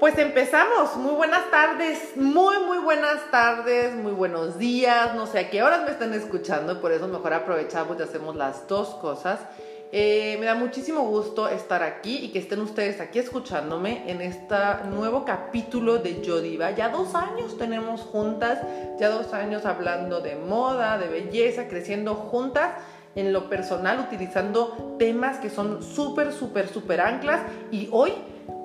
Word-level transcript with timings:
Pues 0.00 0.16
empezamos. 0.16 0.96
Muy 0.96 1.12
buenas 1.12 1.50
tardes, 1.50 2.16
muy, 2.16 2.58
muy 2.60 2.78
buenas 2.78 3.30
tardes, 3.30 3.94
muy 3.94 4.12
buenos 4.12 4.56
días. 4.56 5.14
No 5.14 5.26
sé 5.26 5.40
a 5.40 5.50
qué 5.50 5.62
horas 5.62 5.82
me 5.84 5.90
están 5.90 6.14
escuchando, 6.14 6.80
por 6.80 6.90
eso 6.90 7.06
mejor 7.06 7.34
aprovechamos 7.34 7.98
y 8.00 8.02
hacemos 8.04 8.34
las 8.34 8.66
dos 8.66 8.94
cosas. 8.94 9.40
Eh, 9.92 10.38
me 10.40 10.46
da 10.46 10.54
muchísimo 10.54 11.02
gusto 11.02 11.50
estar 11.50 11.82
aquí 11.82 12.16
y 12.16 12.28
que 12.32 12.38
estén 12.38 12.60
ustedes 12.60 12.98
aquí 13.02 13.18
escuchándome 13.18 14.10
en 14.10 14.22
este 14.22 14.56
nuevo 14.90 15.26
capítulo 15.26 15.98
de 15.98 16.22
Yo 16.22 16.40
Diva. 16.40 16.70
Ya 16.70 16.88
dos 16.88 17.14
años 17.14 17.58
tenemos 17.58 18.00
juntas, 18.00 18.58
ya 18.98 19.10
dos 19.10 19.34
años 19.34 19.66
hablando 19.66 20.22
de 20.22 20.34
moda, 20.34 20.96
de 20.96 21.08
belleza, 21.08 21.68
creciendo 21.68 22.14
juntas 22.14 22.70
en 23.16 23.34
lo 23.34 23.50
personal, 23.50 24.00
utilizando 24.00 24.96
temas 24.98 25.38
que 25.38 25.50
son 25.50 25.82
súper, 25.82 26.32
súper, 26.32 26.68
súper 26.68 27.02
anclas. 27.02 27.42
Y 27.70 27.88
hoy, 27.92 28.14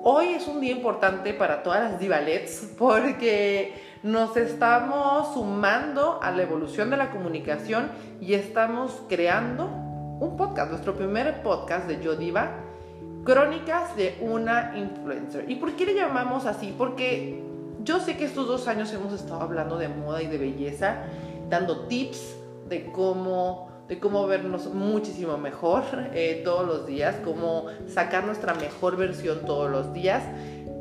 hoy 0.08 0.34
es 0.34 0.46
un 0.46 0.60
día 0.60 0.70
importante 0.70 1.34
para 1.34 1.64
todas 1.64 1.90
las 1.90 1.98
divalets 1.98 2.74
porque 2.78 3.74
nos 4.04 4.36
estamos 4.36 5.34
sumando 5.34 6.20
a 6.22 6.30
la 6.30 6.42
evolución 6.42 6.90
de 6.90 6.96
la 6.96 7.10
comunicación 7.10 7.90
y 8.20 8.34
estamos 8.34 9.02
creando 9.08 9.64
un 9.64 10.36
podcast, 10.36 10.70
nuestro 10.70 10.94
primer 10.94 11.42
podcast 11.42 11.88
de 11.88 12.00
Yo 12.00 12.14
Diva, 12.14 12.52
Crónicas 13.24 13.96
de 13.96 14.16
una 14.20 14.78
influencer. 14.78 15.50
¿Y 15.50 15.56
por 15.56 15.72
qué 15.72 15.86
le 15.86 15.94
llamamos 15.94 16.46
así? 16.46 16.72
Porque 16.78 17.42
yo 17.82 17.98
sé 17.98 18.16
que 18.16 18.26
estos 18.26 18.46
dos 18.46 18.68
años 18.68 18.92
hemos 18.92 19.12
estado 19.12 19.40
hablando 19.40 19.76
de 19.76 19.88
moda 19.88 20.22
y 20.22 20.28
de 20.28 20.38
belleza, 20.38 20.98
dando 21.50 21.88
tips 21.88 22.36
de 22.68 22.92
cómo, 22.92 23.65
de 23.88 24.00
cómo 24.00 24.26
vernos 24.26 24.66
muchísimo 24.72 25.38
mejor 25.38 25.84
eh, 26.12 26.42
todos 26.44 26.66
los 26.66 26.86
días, 26.86 27.16
cómo 27.24 27.66
sacar 27.86 28.24
nuestra 28.24 28.54
mejor 28.54 28.96
versión 28.96 29.44
todos 29.44 29.70
los 29.70 29.92
días. 29.92 30.22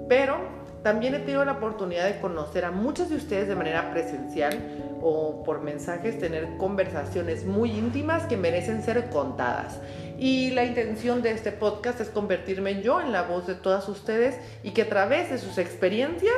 Pero 0.10 0.38
también 0.86 1.16
he 1.16 1.20
tenido 1.20 1.44
la 1.46 1.54
oportunidad 1.54 2.06
de 2.06 2.20
conocer 2.20 2.64
a 2.66 2.72
muchas 2.72 3.10
de 3.10 3.16
ustedes 3.16 3.48
de 3.48 3.56
manera 3.56 3.92
presencial 3.92 4.56
o 5.02 5.44
por 5.44 5.62
mensajes 5.62 6.20
tener 6.20 6.58
conversaciones 6.58 7.46
muy 7.46 7.72
íntimas 7.72 8.28
que 8.28 8.38
merecen 8.38 8.84
ser 8.84 9.10
contadas. 9.10 9.80
Y 10.18 10.52
la 10.52 10.64
intención 10.64 11.22
de 11.22 11.32
este 11.32 11.52
podcast 11.52 12.02
es 12.02 12.10
convertirme 12.10 12.82
yo 12.82 13.02
en 13.02 13.12
la 13.12 13.24
voz 13.24 13.48
de 13.48 13.56
todas 13.56 13.90
ustedes 13.90 14.38
y 14.64 14.72
que 14.72 14.84
a 14.84 14.90
través 14.90 15.30
de 15.30 15.38
sus 15.38 15.58
experiencias, 15.58 16.38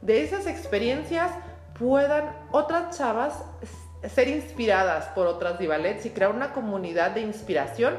de 0.00 0.24
esas 0.24 0.46
experiencias, 0.46 1.30
puedan 1.78 2.34
otras 2.52 2.96
chavas 2.96 3.42
ser 4.08 4.28
inspiradas 4.28 5.06
por 5.08 5.26
otras 5.26 5.58
divalets 5.58 6.06
y 6.06 6.10
crear 6.10 6.30
una 6.30 6.52
comunidad 6.52 7.12
de 7.12 7.22
inspiración 7.22 7.94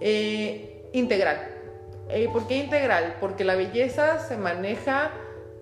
eh, 0.00 0.88
integral. 0.92 1.48
Eh, 2.08 2.28
¿Por 2.32 2.46
qué 2.46 2.58
integral? 2.58 3.16
Porque 3.20 3.44
la 3.44 3.54
belleza 3.54 4.18
se 4.18 4.36
maneja 4.36 5.12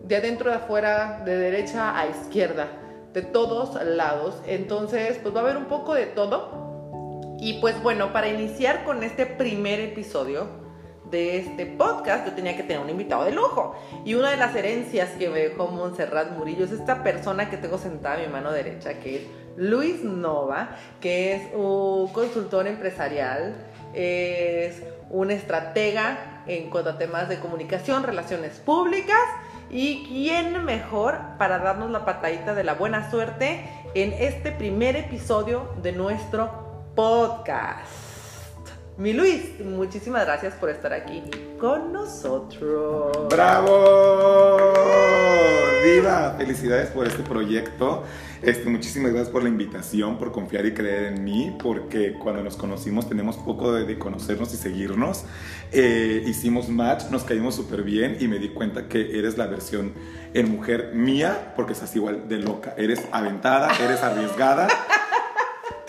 de 0.03 0.17
adentro 0.17 0.53
a 0.53 0.57
afuera, 0.57 1.23
de 1.25 1.37
derecha 1.37 1.99
a 1.99 2.07
izquierda 2.09 2.69
de 3.13 3.23
todos 3.23 3.83
lados. 3.85 4.37
Entonces, 4.47 5.19
pues 5.23 5.35
va 5.35 5.41
a 5.41 5.43
haber 5.43 5.57
un 5.57 5.67
poco 5.67 5.95
de 5.95 6.07
todo. 6.07 7.37
Y 7.39 7.55
pues 7.61 7.83
bueno, 7.83 8.13
para 8.13 8.29
iniciar 8.29 8.85
con 8.85 9.03
este 9.03 9.27
primer 9.27 9.81
episodio 9.81 10.61
de 11.11 11.39
este 11.39 11.67
podcast, 11.67 12.27
yo 12.27 12.35
tenía 12.35 12.57
que 12.57 12.63
tener 12.63 12.81
un 12.81 12.91
invitado 12.91 13.25
de 13.25 13.33
lujo. 13.33 13.75
Y 14.05 14.15
una 14.15 14.31
de 14.31 14.37
las 14.37 14.55
herencias 14.55 15.11
que 15.19 15.29
me 15.29 15.39
dejó 15.41 15.69
Montserrat 15.69 16.33
Murillo 16.33 16.65
es 16.65 16.73
esta 16.73 17.03
persona 17.03 17.51
que 17.51 17.57
tengo 17.57 17.79
sentada 17.79 18.17
a 18.17 18.19
mi 18.19 18.27
mano 18.27 18.53
derecha, 18.53 19.01
que 19.01 19.17
es 19.17 19.23
Luis 19.57 20.03
Nova, 20.05 20.77
que 21.01 21.35
es 21.35 21.55
un 21.55 22.13
consultor 22.13 22.67
empresarial, 22.67 23.55
es 23.95 24.83
un 25.11 25.31
estratega 25.31 26.45
en 26.47 26.71
cuanto 26.71 26.91
a 26.91 26.99
temas 26.99 27.29
de 27.29 27.39
comunicación, 27.39 28.03
relaciones 28.03 28.59
públicas 28.59 29.19
¿Y 29.73 30.05
quién 30.09 30.65
mejor 30.65 31.17
para 31.39 31.61
darnos 31.61 31.91
la 31.91 32.05
patadita 32.05 32.55
de 32.55 32.65
la 32.65 32.75
buena 32.75 33.09
suerte 33.09 33.65
en 33.95 34.13
este 34.15 34.51
primer 34.51 34.97
episodio 34.97 35.69
de 35.81 35.93
nuestro 35.93 36.51
podcast? 36.97 37.87
Mi 38.97 39.13
Luis, 39.13 39.61
muchísimas 39.61 40.27
gracias 40.27 40.55
por 40.55 40.71
estar 40.71 40.93
aquí 40.93 41.23
con 41.61 41.93
nosotros. 41.93 43.29
¡Bravo! 43.31 44.10
¡Viva! 46.01 46.35
Felicidades 46.39 46.89
por 46.89 47.07
este 47.07 47.23
proyecto. 47.23 48.05
Este, 48.41 48.71
muchísimas 48.71 49.13
gracias 49.13 49.31
por 49.31 49.43
la 49.43 49.51
invitación, 49.51 50.17
por 50.17 50.33
confiar 50.33 50.65
y 50.65 50.73
creer 50.73 51.13
en 51.13 51.25
mí, 51.25 51.55
porque 51.63 52.15
cuando 52.15 52.43
nos 52.43 52.57
conocimos 52.57 53.07
tenemos 53.07 53.37
poco 53.37 53.71
de, 53.73 53.99
conocernos 53.99 54.55
y 54.55 54.57
seguirnos. 54.57 55.25
Eh, 55.73 56.25
hicimos 56.27 56.71
match, 56.71 57.11
nos 57.11 57.25
caímos 57.25 57.55
súper 57.55 57.83
bien 57.83 58.17
y 58.19 58.29
me 58.29 58.39
di 58.39 58.49
cuenta 58.49 58.89
que 58.89 59.19
eres 59.19 59.37
la 59.37 59.47
versión 59.47 59.93
en 60.33 60.51
mujer 60.51 60.93
mía, 60.95 61.53
porque 61.55 61.75
estás 61.75 61.95
igual 61.95 62.31
de 62.31 62.39
loca. 62.39 62.73
Eres 62.79 63.03
aventada, 63.13 63.71
eres 63.85 64.03
arriesgada 64.03 64.69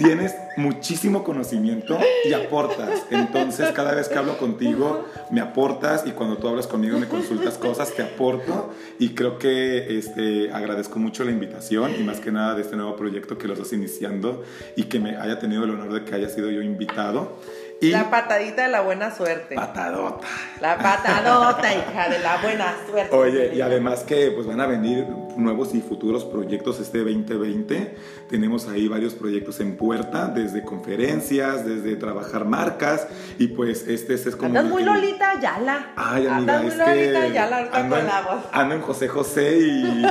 tienes 0.02 0.36
muchísimo 0.58 1.24
conocimiento 1.24 2.00
y 2.26 2.34
aportas. 2.34 3.06
Entonces, 3.12 3.72
cada 3.72 3.94
vez 3.94 4.10
que 4.10 4.18
hablo 4.18 4.38
contigo, 4.38 5.06
me 5.30 5.42
aportas 5.42 6.04
y 6.08 6.12
cuando 6.12 6.38
tú 6.38 6.48
hablas 6.48 6.68
conmigo, 6.68 6.98
me 6.98 7.08
consultas 7.08 7.58
cosas, 7.58 7.94
te 7.94 8.02
aporto. 8.02 8.74
Y 9.00 9.10
creo 9.10 9.38
que 9.38 9.98
este, 9.98 10.52
agradezco 10.52 11.00
mucho 11.00 11.24
la 11.24 11.32
invitación 11.32 11.94
y 12.00 12.04
más 12.04 12.20
que 12.20 12.32
nada 12.32 12.56
de 12.56 12.64
este 12.64 12.76
nuevo 12.76 12.96
proyecto 12.96 13.38
que 13.38 13.48
lo 13.48 13.54
estás 13.54 13.74
iniciando 13.74 14.44
y 14.76 14.84
que 14.84 15.00
me 15.00 15.18
haya 15.18 15.40
tenido 15.40 15.64
el 15.64 15.72
honor 15.72 15.94
de 15.94 16.04
que 16.04 16.16
haya 16.16 16.30
sido 16.30 16.50
yo 16.50 16.62
invitado 16.62 17.38
la 17.90 18.12
patadita 18.12 18.64
de 18.64 18.68
la 18.70 18.82
buena 18.82 19.14
suerte. 19.14 19.56
Patadota. 19.56 20.28
La 20.60 20.78
patadota, 20.78 21.74
hija 21.74 22.10
de 22.10 22.20
la 22.20 22.38
buena 22.38 22.76
suerte. 22.88 23.16
Oye, 23.16 23.56
y 23.56 23.62
además 23.62 24.04
que 24.04 24.32
pues 24.32 24.46
van 24.46 24.62
a 24.62 24.68
venir 24.68 25.08
nuevos 25.38 25.74
y 25.74 25.82
futuros 25.82 26.24
proyectos 26.26 26.80
este 26.80 27.00
2020. 27.00 27.96
Tenemos 28.30 28.68
ahí 28.68 28.88
varios 28.88 29.14
proyectos 29.14 29.60
en 29.60 29.76
puerta, 29.76 30.28
desde 30.28 30.64
conferencias, 30.64 31.66
desde 31.66 31.96
trabajar 31.96 32.46
marcas 32.46 33.08
y 33.40 33.48
pues 33.48 33.88
este, 33.88 34.14
este 34.14 34.30
es 34.30 34.36
como... 34.36 34.60
Andas 34.60 34.66
muy 34.66 34.84
Lolita 34.84 35.40
Yala. 35.40 35.94
Ay, 35.96 36.28
amiga, 36.28 36.38
Andas 36.38 36.64
muy 36.64 36.76
Lolita 36.76 37.28
Yala, 37.28 37.70
ando, 37.74 37.98
la 37.98 38.22
voz. 38.22 38.44
ando 38.52 38.76
en 38.76 38.82
José 38.82 39.08
José 39.08 39.58
y, 39.60 40.06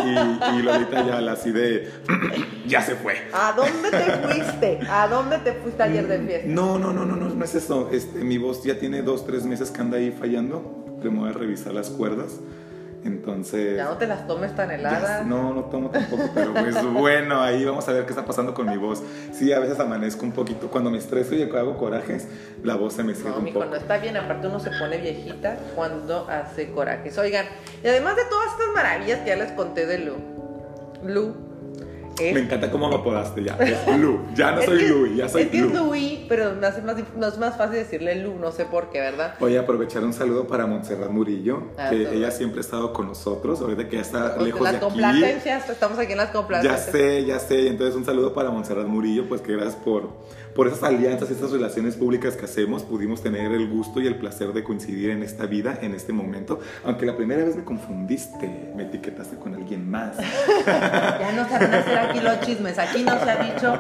y, 0.57 0.63
Lolita 0.63 1.07
Yala, 1.07 1.33
así 1.33 1.53
de... 1.53 1.91
ya 2.67 2.83
se 2.83 2.97
fue. 2.97 3.15
¿A 3.33 3.53
dónde 3.53 3.91
te 3.91 4.29
fuiste? 4.29 4.81
¿A 4.91 5.09
dónde 5.09 5.39
te 5.39 5.53
fuiste 5.55 5.83
ayer 5.83 6.07
de 6.07 6.19
fiesta? 6.19 6.49
No, 6.49 6.79
no, 6.79 6.93
no, 6.93 7.05
no, 7.05 7.17
no, 7.17 7.29
no 7.29 7.45
es 7.45 7.55
este, 7.93 8.25
mi 8.25 8.39
voz 8.39 8.63
ya 8.65 8.79
tiene 8.79 9.03
dos, 9.03 9.27
tres 9.27 9.45
meses 9.45 9.71
que 9.71 9.81
anda 9.81 9.99
ahí 9.99 10.11
fallando. 10.11 10.99
Le 11.03 11.09
voy 11.09 11.29
a 11.29 11.33
revisar 11.33 11.73
las 11.73 11.89
cuerdas. 11.91 12.41
Entonces. 13.05 13.77
Ya 13.77 13.85
no 13.85 13.97
te 13.97 14.07
las 14.07 14.27
tomes 14.27 14.55
tan 14.55 14.71
heladas. 14.71 15.27
no, 15.27 15.55
no 15.55 15.65
tomo 15.65 15.91
tampoco, 15.91 16.25
pero 16.35 16.53
pues 16.53 16.85
bueno, 16.93 17.41
ahí 17.41 17.65
vamos 17.65 17.89
a 17.89 17.93
ver 17.93 18.05
qué 18.05 18.11
está 18.11 18.25
pasando 18.25 18.53
con 18.53 18.69
mi 18.69 18.77
voz. 18.77 19.03
Sí, 19.33 19.53
a 19.53 19.59
veces 19.59 19.81
amanezco 19.81 20.25
un 20.25 20.33
poquito. 20.33 20.69
Cuando 20.69 20.91
me 20.91 20.99
estreso 20.99 21.35
y 21.35 21.43
hago 21.43 21.77
corajes, 21.79 22.29
la 22.63 22.77
voz 22.77 22.95
se 22.95 23.03
me 23.03 23.15
cierra 23.15 23.33
no, 23.33 23.39
un 23.39 23.45
poco. 23.47 23.59
cuando 23.59 23.77
está 23.77 23.99
bien, 23.99 24.17
aparte 24.17 24.49
uno 24.49 24.61
se 24.61 24.71
pone 24.71 24.99
viejita 24.99 25.57
cuando 25.75 26.29
hace 26.29 26.71
corajes. 26.71 27.17
Oigan, 27.19 27.47
y 27.83 27.89
además 27.89 28.17
de 28.17 28.25
todas 28.25 28.53
estas 28.53 28.69
maravillas 28.75 29.21
que 29.21 29.29
ya 29.29 29.37
les 29.37 29.53
conté 29.53 29.87
de 29.87 29.99
Lu, 29.99 30.15
Lu 31.05 31.50
me 32.21 32.41
encanta 32.41 32.71
cómo 32.71 32.89
me 32.89 32.97
apodaste 32.97 33.43
ya. 33.43 33.57
Es 33.57 33.99
Lu. 33.99 34.21
Ya 34.35 34.53
no 34.53 34.63
soy 34.63 34.89
Lu, 34.89 35.15
ya 35.15 35.29
soy 35.29 35.43
es 35.43 35.49
que 35.49 35.59
Es 35.59 35.73
Louis, 35.73 36.21
pero 36.29 36.55
me 36.55 36.67
hace 36.67 36.83
más, 36.83 36.97
no 37.17 37.27
es 37.27 37.39
más 37.39 37.57
fácil 37.57 37.77
decirle 37.77 38.17
Lu, 38.17 38.37
no 38.39 38.53
sé 38.53 38.65
por 38.65 38.91
qué, 38.91 39.01
¿verdad? 39.01 39.35
Voy 39.41 39.57
a 39.57 39.61
aprovechar 39.61 40.05
un 40.05 40.13
saludo 40.13 40.47
para 40.47 40.67
Montserrat 40.67 41.11
Murillo, 41.11 41.63
ah, 41.79 41.91
que 41.91 42.15
ella 42.15 42.31
siempre 42.31 42.59
ha 42.59 42.63
estado 42.63 42.93
con 42.93 43.07
nosotros, 43.07 43.61
ahorita 43.61 43.89
que 43.89 43.97
ya 43.97 44.03
está 44.03 44.37
lejos 44.39 44.61
las 44.61 44.73
de 44.73 44.77
aquí. 44.79 44.87
complacencias, 44.87 45.69
estamos 45.71 45.99
aquí 45.99 46.13
en 46.13 46.19
las 46.19 46.31
complacencias. 46.31 46.87
Ya 46.87 46.93
sé, 46.93 47.25
ya 47.25 47.39
sé. 47.39 47.69
Entonces 47.69 47.97
un 47.97 48.05
saludo 48.05 48.35
para 48.35 48.51
Montserrat 48.51 48.87
Murillo, 48.87 49.29
pues 49.29 49.41
que 49.41 49.53
gracias 49.53 49.77
por 49.77 50.09
por 50.55 50.67
esas 50.67 50.83
alianzas, 50.83 51.31
estas 51.31 51.53
relaciones 51.53 51.97
públicas 51.97 52.37
que 52.37 52.45
hacemos, 52.45 52.83
pudimos 52.83 53.23
tener 53.23 53.53
el 53.53 53.69
gusto 53.69 54.01
y 54.01 54.07
el 54.07 54.17
placer 54.17 54.53
de 54.53 54.65
coincidir 54.65 55.11
en 55.11 55.23
esta 55.23 55.47
vida, 55.47 55.79
en 55.81 55.95
este 55.95 56.13
momento. 56.13 56.61
Aunque 56.85 57.07
la 57.07 57.17
primera 57.17 57.45
vez 57.45 57.57
me 57.57 57.65
confundiste, 57.65 58.73
me 58.75 58.85
etiquetaste 58.85 59.37
con 59.37 59.55
alguien 59.55 59.91
más. 59.91 60.17
ya 60.67 61.33
no 61.35 61.43
hacer 61.43 62.10
aquí 62.11 62.21
los 62.21 62.41
chismes, 62.41 62.79
aquí 62.79 63.03
no 63.03 63.19
se 63.19 63.31
ha 63.31 63.37
dicho 63.37 63.79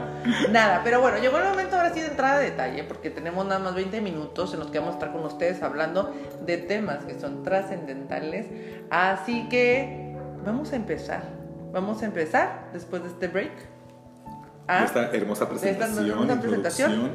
nada. 0.50 0.80
Pero 0.84 1.00
bueno, 1.00 1.18
llegó 1.18 1.38
el 1.38 1.44
momento 1.44 1.76
ahora 1.76 1.92
sí 1.92 2.00
de 2.00 2.06
entrar 2.06 2.36
a 2.36 2.38
detalle, 2.38 2.84
porque 2.84 3.10
tenemos 3.10 3.44
nada 3.46 3.58
más 3.58 3.74
20 3.74 4.00
minutos 4.00 4.52
en 4.54 4.60
los 4.60 4.70
que 4.70 4.78
vamos 4.78 4.94
a 4.94 4.98
estar 4.98 5.12
con 5.12 5.24
ustedes 5.24 5.62
hablando 5.62 6.14
de 6.42 6.58
temas 6.58 7.04
que 7.04 7.18
son 7.18 7.42
trascendentales. 7.42 8.46
Así 8.90 9.48
que 9.48 10.14
vamos 10.44 10.72
a 10.72 10.76
empezar. 10.76 11.22
Vamos 11.72 12.02
a 12.02 12.06
empezar 12.06 12.68
después 12.72 13.02
de 13.02 13.08
este 13.08 13.28
break 13.28 13.52
a 14.66 14.84
esta 14.84 15.10
hermosa 15.12 15.48
presentación, 15.48 16.40
presentación 16.40 17.10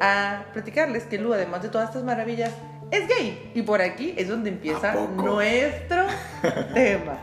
a 0.00 0.44
platicarles 0.52 1.04
que 1.04 1.18
Lu, 1.18 1.34
además 1.34 1.62
de 1.62 1.68
todas 1.68 1.88
estas 1.88 2.04
maravillas, 2.04 2.52
es 2.90 3.06
gay. 3.06 3.52
Y 3.54 3.62
por 3.62 3.82
aquí 3.82 4.14
es 4.16 4.28
donde 4.28 4.50
empieza 4.50 4.94
nuestro 4.94 6.06
tema. 6.74 7.18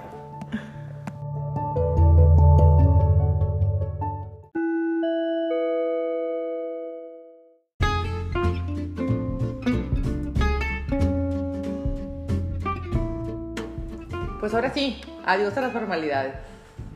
Ahora 14.58 14.74
sí, 14.74 15.00
adiós 15.26 15.56
a 15.56 15.62
las 15.62 15.72
formalidades. 15.72 16.34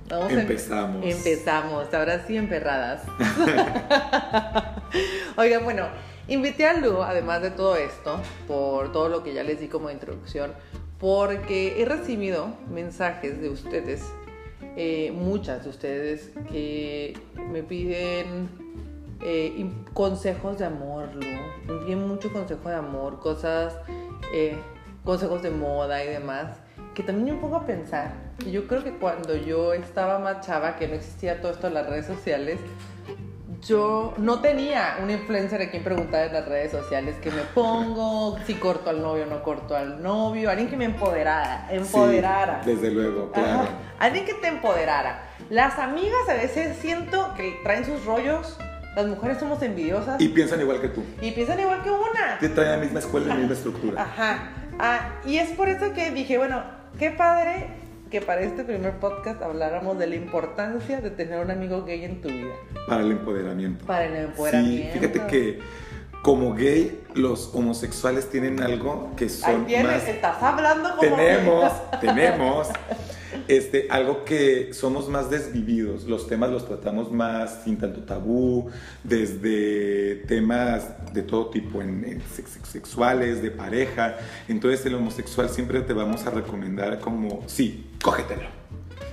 Vamos 0.10 0.34
empezamos. 0.34 1.06
empezamos, 1.06 1.94
ahora 1.94 2.26
sí 2.26 2.36
emperradas. 2.36 3.04
Oigan, 5.38 5.64
bueno, 5.64 5.86
invité 6.28 6.66
a 6.66 6.74
Lu, 6.74 7.04
además 7.04 7.42
de 7.44 7.52
todo 7.52 7.76
esto, 7.76 8.20
por 8.48 8.92
todo 8.92 9.10
lo 9.10 9.24
que 9.24 9.34
ya 9.34 9.44
les 9.44 9.60
di 9.60 9.68
como 9.68 9.92
introducción, 9.92 10.54
porque 11.00 11.82
he 11.82 11.86
recibido 11.86 12.48
mensajes 12.70 13.40
de 13.40 13.50
ustedes, 13.50 14.12
eh, 14.76 15.12
muchas 15.14 15.64
de 15.64 15.70
ustedes, 15.70 16.32
que 16.52 17.14
me 17.52 17.62
piden 17.62 18.50
eh, 19.24 19.70
consejos 19.94 20.58
de 20.58 20.66
amor, 20.66 21.10
Lu. 21.14 21.22
Me 21.68 21.86
piden 21.86 22.08
mucho 22.08 22.34
consejo 22.34 22.70
de 22.70 22.76
amor, 22.76 23.20
cosas, 23.20 23.78
eh, 24.34 24.58
consejos 25.06 25.44
de 25.44 25.52
moda 25.52 26.04
y 26.04 26.08
demás 26.08 26.61
que 26.94 27.04
también 27.04 27.36
me 27.36 27.42
pongo 27.42 27.58
a 27.58 27.66
pensar, 27.66 28.14
que 28.38 28.52
yo 28.52 28.68
creo 28.68 28.84
que 28.84 28.92
cuando 28.92 29.36
yo 29.36 29.74
estaba 29.74 30.20
más 30.20 30.46
chava, 30.46 30.76
que 30.76 30.88
no 30.88 30.96
existía 30.96 31.42
todo 31.42 31.52
esto 31.52 31.68
en 31.68 31.76
las 31.76 31.88
redes 31.88 32.06
sociales, 32.06 32.60
yo 33.66 34.14
no 34.18 34.40
tenía 34.40 34.98
un 35.02 35.12
influencer 35.12 35.62
a 35.62 35.70
quien 35.70 35.84
preguntar 35.84 36.28
en 36.28 36.34
las 36.34 36.48
redes 36.48 36.72
sociales 36.72 37.16
qué 37.22 37.30
me 37.30 37.44
pongo, 37.54 38.38
si 38.46 38.56
corto 38.56 38.90
al 38.90 39.02
novio 39.02 39.24
o 39.24 39.28
no 39.28 39.44
corto 39.44 39.76
al 39.76 40.02
novio, 40.02 40.50
alguien 40.50 40.68
que 40.68 40.78
me 40.78 40.86
empoderara, 40.86 41.68
empoderara. 41.70 42.62
desde 42.66 42.92
luego, 42.92 43.32
claro. 43.32 43.68
Alguien 44.00 44.26
que 44.26 44.34
te 44.34 44.48
empoderara. 44.48 45.28
Las 45.50 45.78
amigas 45.78 46.28
a 46.28 46.34
veces 46.34 46.76
siento 46.78 47.34
que 47.36 47.60
traen 47.64 47.86
sus 47.86 48.04
rollos. 48.04 48.58
Las 48.96 49.06
mujeres 49.06 49.38
somos 49.38 49.62
envidiosas. 49.62 50.20
Y 50.20 50.30
piensan 50.30 50.60
igual 50.60 50.82
que 50.82 50.90
tú. 50.90 51.04
Y 51.22 51.32
piensan 51.32 51.60
igual 51.60 51.82
que 51.84 51.92
una. 51.92 52.40
Te 52.40 52.50
traen 52.50 52.72
la 52.72 52.78
misma 52.78 53.00
escuela, 53.00 53.28
la 53.28 53.36
misma 53.36 53.54
estructura. 53.54 54.02
Ajá. 54.02 54.50
Ah, 54.80 55.20
y 55.26 55.38
es 55.38 55.52
por 55.52 55.70
eso 55.70 55.94
que 55.94 56.12
dije, 56.12 56.38
bueno, 56.38 56.64
qué 57.02 57.10
padre 57.10 57.66
que 58.12 58.22
para 58.22 58.42
este 58.42 58.64
primer 58.64 59.00
podcast 59.00 59.42
habláramos 59.42 59.98
de 59.98 60.06
la 60.06 60.14
importancia 60.14 61.02
de 61.02 61.10
tener 61.10 61.44
un 61.44 61.50
amigo 61.50 61.84
gay 61.84 62.06
en 62.06 62.22
tu 62.22 62.30
vida. 62.30 62.54
Para 62.88 63.02
el 63.02 63.14
empoderamiento. 63.14 63.84
Para 63.88 64.06
el 64.06 64.16
empoderamiento. 64.18 64.94
Sí, 64.94 65.00
fíjate 65.00 65.26
que 65.26 65.60
como 66.22 66.54
gay, 66.54 67.02
los 67.16 67.56
homosexuales 67.56 68.30
tienen 68.30 68.62
algo 68.62 69.16
que 69.18 69.30
son 69.30 69.62
Ahí 69.62 69.64
tienes, 69.66 70.08
estás 70.08 70.44
hablando 70.44 70.90
como 70.96 71.02
Tenemos, 71.02 71.74
tenemos 72.02 72.68
este, 73.58 73.88
algo 73.90 74.24
que 74.24 74.74
somos 74.74 75.10
más 75.10 75.30
desvividos, 75.30 76.06
los 76.06 76.26
temas 76.26 76.52
los 76.52 76.66
tratamos 76.66 77.12
más 77.12 77.64
sin 77.66 77.78
tanto 77.78 78.02
tabú, 78.04 78.72
desde 79.04 80.24
temas 80.28 80.88
de 81.14 81.22
todo 81.24 81.50
tipo, 81.50 81.82
en, 81.82 82.22
sexuales, 82.66 83.42
de 83.42 83.52
pareja. 83.52 84.16
Entonces 84.48 84.86
el 84.86 84.96
homosexual 84.96 85.50
siempre 85.50 85.82
te 85.82 85.92
vamos 85.92 86.26
a 86.26 86.30
recomendar 86.30 87.00
como, 87.00 87.44
sí, 87.48 87.92
cógetelo. 88.02 88.62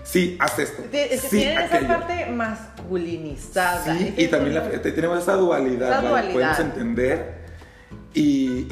Sí, 0.04 0.36
haz 0.38 0.58
esto. 0.60 0.84
sí, 0.84 1.28
tienen 1.30 1.58
esa 1.58 1.80
parte 1.88 2.26
masculinizada. 2.30 3.98
Sí, 3.98 4.14
y 4.16 4.28
también 4.28 4.62
tenemos 4.82 5.18
esa 5.18 5.34
dualidad, 5.34 6.00
dualidad. 6.00 6.32
podemos 6.32 6.58
entender 6.60 7.37
y, 8.14 8.66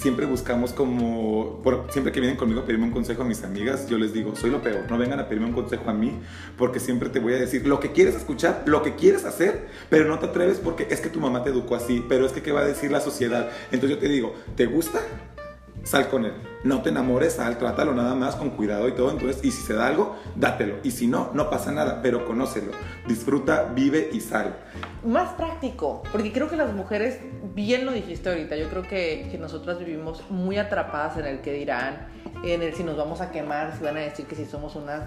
siempre 0.00 0.26
buscamos 0.26 0.72
como, 0.72 1.62
siempre 1.90 2.12
que 2.12 2.20
vienen 2.20 2.36
conmigo 2.36 2.60
a 2.60 2.64
pedirme 2.64 2.86
un 2.86 2.92
consejo 2.92 3.22
a 3.22 3.24
mis 3.24 3.42
amigas, 3.42 3.88
yo 3.88 3.98
les 3.98 4.12
digo, 4.12 4.36
soy 4.36 4.50
lo 4.50 4.62
peor, 4.62 4.90
no 4.90 4.98
vengan 4.98 5.18
a 5.18 5.28
pedirme 5.28 5.46
un 5.48 5.54
consejo 5.54 5.88
a 5.88 5.94
mí, 5.94 6.20
porque 6.58 6.78
siempre 6.78 7.08
te 7.08 7.18
voy 7.18 7.32
a 7.32 7.38
decir 7.38 7.66
lo 7.66 7.80
que 7.80 7.92
quieres 7.92 8.14
escuchar, 8.14 8.64
lo 8.66 8.82
que 8.82 8.94
quieres 8.94 9.24
hacer, 9.24 9.68
pero 9.88 10.08
no 10.08 10.18
te 10.18 10.26
atreves 10.26 10.58
porque 10.58 10.86
es 10.90 11.00
que 11.00 11.08
tu 11.08 11.20
mamá 11.20 11.42
te 11.42 11.50
educó 11.50 11.74
así, 11.74 12.04
pero 12.08 12.26
es 12.26 12.32
que 12.32 12.42
qué 12.42 12.52
va 12.52 12.60
a 12.60 12.64
decir 12.64 12.90
la 12.90 13.00
sociedad. 13.00 13.50
Entonces 13.70 13.96
yo 13.96 13.98
te 13.98 14.08
digo, 14.08 14.34
¿te 14.56 14.66
gusta? 14.66 15.00
sal 15.84 16.08
con 16.08 16.24
él. 16.24 16.34
No 16.64 16.82
te 16.82 16.90
enamores, 16.90 17.34
sal, 17.34 17.58
trátalo 17.58 17.94
nada 17.94 18.14
más 18.14 18.36
con 18.36 18.50
cuidado 18.50 18.88
y 18.88 18.92
todo. 18.92 19.10
Entonces, 19.10 19.44
y 19.44 19.50
si 19.50 19.62
se 19.62 19.74
da 19.74 19.88
algo, 19.88 20.16
dátelo. 20.36 20.76
Y 20.82 20.92
si 20.92 21.06
no, 21.06 21.30
no 21.34 21.50
pasa 21.50 21.72
nada, 21.72 22.00
pero 22.02 22.24
conócelo. 22.24 22.72
Disfruta, 23.06 23.72
vive 23.74 24.10
y 24.12 24.20
sal. 24.20 24.56
Más 25.04 25.30
práctico, 25.34 26.02
porque 26.12 26.32
creo 26.32 26.48
que 26.48 26.56
las 26.56 26.72
mujeres, 26.72 27.18
bien 27.54 27.86
lo 27.86 27.92
dijiste 27.92 28.28
ahorita, 28.28 28.56
yo 28.56 28.68
creo 28.68 28.82
que, 28.82 29.28
que 29.30 29.38
nosotras 29.38 29.78
vivimos 29.78 30.22
muy 30.30 30.58
atrapadas 30.58 31.16
en 31.18 31.26
el 31.26 31.40
que 31.40 31.52
dirán, 31.52 32.08
en 32.44 32.62
el 32.62 32.74
si 32.74 32.84
nos 32.84 32.96
vamos 32.96 33.20
a 33.20 33.30
quemar, 33.30 33.74
si 33.76 33.84
van 33.84 33.96
a 33.96 34.00
decir 34.00 34.26
que 34.26 34.34
si 34.34 34.44
somos 34.44 34.74
unas 34.76 35.02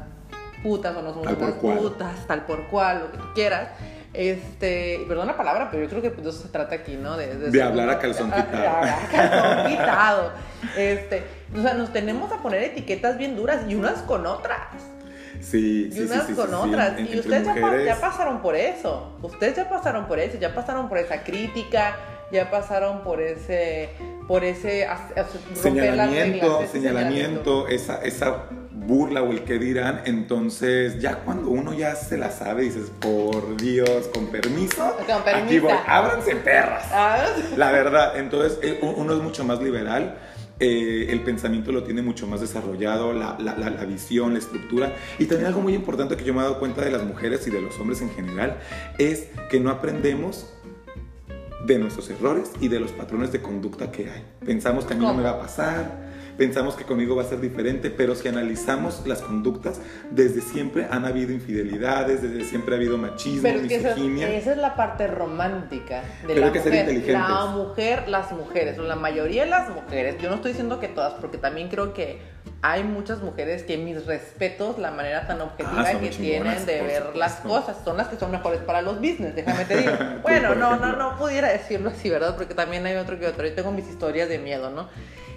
putas 0.63 0.95
o 0.95 1.01
no 1.01 1.13
somos 1.13 1.27
unas 1.27 1.53
putas, 1.53 2.27
tal 2.27 2.45
por 2.45 2.67
cual, 2.67 2.99
lo 2.99 3.11
que 3.11 3.17
tú 3.17 3.25
quieras. 3.33 3.69
Este, 4.13 5.03
perdón 5.09 5.27
la 5.27 5.35
palabra, 5.35 5.69
pero 5.69 5.83
yo 5.83 5.89
creo 5.89 6.01
que 6.01 6.09
de 6.09 6.29
eso 6.29 6.41
se 6.41 6.47
trata 6.47 6.75
aquí, 6.75 6.95
¿no? 6.95 7.17
De, 7.17 7.61
hablar 7.61 7.89
a 7.89 7.99
calzón 7.99 8.31
quitado. 8.31 8.67
A, 8.67 9.07
calzón 9.11 9.67
quitado. 9.67 10.31
Este, 10.77 11.23
o 11.55 11.61
sea, 11.61 11.73
nos 11.73 11.91
tenemos 11.91 12.31
a 12.31 12.37
poner 12.37 12.63
etiquetas 12.63 13.17
bien 13.17 13.35
duras 13.35 13.63
y 13.67 13.75
unas 13.75 14.01
con 14.03 14.25
otras. 14.25 14.59
Sí, 15.41 15.89
y 15.93 15.99
unas 15.99 16.27
con 16.29 16.53
otras. 16.53 16.99
y 16.99 17.19
ustedes 17.19 17.45
ya, 17.85 17.99
pasaron 17.99 18.41
por 18.41 18.55
eso. 18.55 19.17
Ustedes 19.21 19.57
ya 19.57 19.69
pasaron 19.69 20.07
por 20.07 20.17
eso, 20.17 20.37
ya 20.39 20.55
pasaron 20.55 20.87
por 20.87 20.97
esa 20.97 21.23
crítica, 21.23 21.97
ya 22.31 22.49
pasaron 22.49 23.03
por 23.03 23.21
ese, 23.21 23.89
por 24.27 24.43
ese 24.43 24.87
señalamiento, 25.53 26.61
señalamiento, 26.71 27.67
esa, 27.67 28.03
esa 28.03 28.45
burla 28.71 29.21
o 29.23 29.31
el 29.31 29.43
que 29.43 29.57
dirán, 29.57 30.01
entonces 30.05 30.99
ya 30.99 31.17
cuando 31.19 31.49
uno 31.49 31.73
ya 31.73 31.95
se 31.95 32.17
la 32.17 32.31
sabe, 32.31 32.63
dices, 32.63 32.91
por 32.99 33.57
Dios, 33.57 34.07
con 34.13 34.27
permiso, 34.27 34.95
aquí 35.25 35.59
voy, 35.59 35.73
ábranse 35.87 36.35
perras. 36.35 36.85
Ah. 36.91 37.25
La 37.57 37.71
verdad, 37.71 38.17
entonces 38.17 38.59
eh, 38.61 38.79
uno 38.81 39.13
es 39.13 39.21
mucho 39.21 39.43
más 39.43 39.61
liberal. 39.61 40.17
Eh, 40.57 41.07
el 41.09 41.19
pensamiento 41.19 41.73
lo 41.73 41.83
tiene 41.83 42.01
mucho 42.01 42.27
más 42.27 42.39
desarrollado, 42.39 43.11
la, 43.11 43.35
la, 43.39 43.57
la, 43.57 43.85
visión, 43.85 44.31
la 44.31 44.39
estructura. 44.39 44.93
Y 45.19 45.25
también 45.25 45.47
algo 45.47 45.59
muy 45.59 45.73
importante 45.73 46.15
que 46.15 46.23
yo 46.23 46.33
me 46.33 46.39
he 46.39 46.43
dado 46.43 46.59
cuenta 46.59 46.81
de 46.81 46.91
las 46.91 47.03
mujeres 47.03 47.45
y 47.47 47.51
de 47.51 47.61
los 47.61 47.77
hombres 47.77 48.01
en 48.01 48.09
general 48.11 48.57
es 48.97 49.27
que 49.49 49.59
no 49.59 49.69
aprendemos 49.69 50.54
de 51.65 51.79
nuestros 51.79 52.09
errores 52.09 52.51
y 52.59 52.67
de 52.67 52.79
los 52.79 52.91
patrones 52.91 53.31
de 53.31 53.41
conducta 53.41 53.91
que 53.91 54.09
hay. 54.09 54.23
Pensamos 54.45 54.85
que 54.85 54.93
a 54.93 54.97
mí 54.97 55.05
no 55.05 55.13
me 55.13 55.23
va 55.23 55.31
a 55.31 55.39
pasar, 55.39 56.05
pensamos 56.37 56.75
que 56.75 56.83
conmigo 56.83 57.15
va 57.15 57.23
a 57.23 57.25
ser 57.25 57.41
diferente, 57.41 57.89
pero 57.89 58.15
si 58.15 58.27
analizamos 58.27 59.05
las 59.05 59.21
conductas, 59.21 59.79
desde 60.11 60.41
siempre 60.41 60.87
han 60.89 61.05
habido 61.05 61.31
infidelidades, 61.31 62.21
desde 62.21 62.43
siempre 62.43 62.75
ha 62.75 62.77
habido 62.77 62.97
machismo, 62.97 63.43
pero 63.43 63.61
misoginia. 63.61 64.33
Esa, 64.33 64.51
es 64.51 64.57
la 64.57 64.75
parte 64.75 65.07
romántica 65.07 66.01
de 66.21 66.27
pero 66.27 66.41
la 66.41 66.47
hay 66.47 66.53
que 66.53 66.59
mujer. 66.59 67.05
Ser. 67.05 67.13
La 67.13 67.45
mujer, 67.45 68.07
las 68.07 68.31
mujeres, 68.31 68.77
la 68.77 68.95
mayoría 68.95 69.43
de 69.43 69.49
las 69.49 69.69
mujeres, 69.69 70.17
yo 70.21 70.29
no 70.29 70.35
estoy 70.35 70.51
diciendo 70.51 70.79
que 70.79 70.87
todas, 70.87 71.13
porque 71.15 71.37
también 71.37 71.69
creo 71.69 71.93
que 71.93 72.19
hay 72.61 72.83
muchas 72.83 73.21
mujeres 73.21 73.63
que 73.63 73.77
mis 73.77 74.05
respetos, 74.05 74.79
la 74.79 74.91
manera 74.91 75.27
tan 75.27 75.41
objetiva 75.41 75.85
ah, 75.87 75.99
que 75.99 76.09
tienen 76.09 76.65
de 76.65 76.81
ver 76.81 77.15
las 77.15 77.35
cosas, 77.35 77.77
son 77.83 77.97
las 77.97 78.07
que 78.07 78.17
son 78.17 78.31
mejores 78.31 78.59
para 78.61 78.81
los 78.81 78.97
business, 78.97 79.35
déjame 79.35 79.65
te 79.65 79.77
digo. 79.77 79.93
bueno, 80.23 80.55
no, 80.55 80.75
no, 80.77 80.95
no 80.95 81.17
pudiera 81.17 81.49
decirlo 81.49 81.89
así, 81.89 82.09
¿verdad? 82.09 82.35
Porque 82.35 82.55
también 82.55 82.85
hay 82.85 82.95
otro 82.95 83.19
que 83.19 83.27
otro. 83.27 83.45
Yo 83.45 83.53
tengo 83.53 83.71
mis 83.71 83.87
historias 83.87 84.29
de 84.29 84.39
miedo, 84.39 84.71
¿no? 84.71 84.89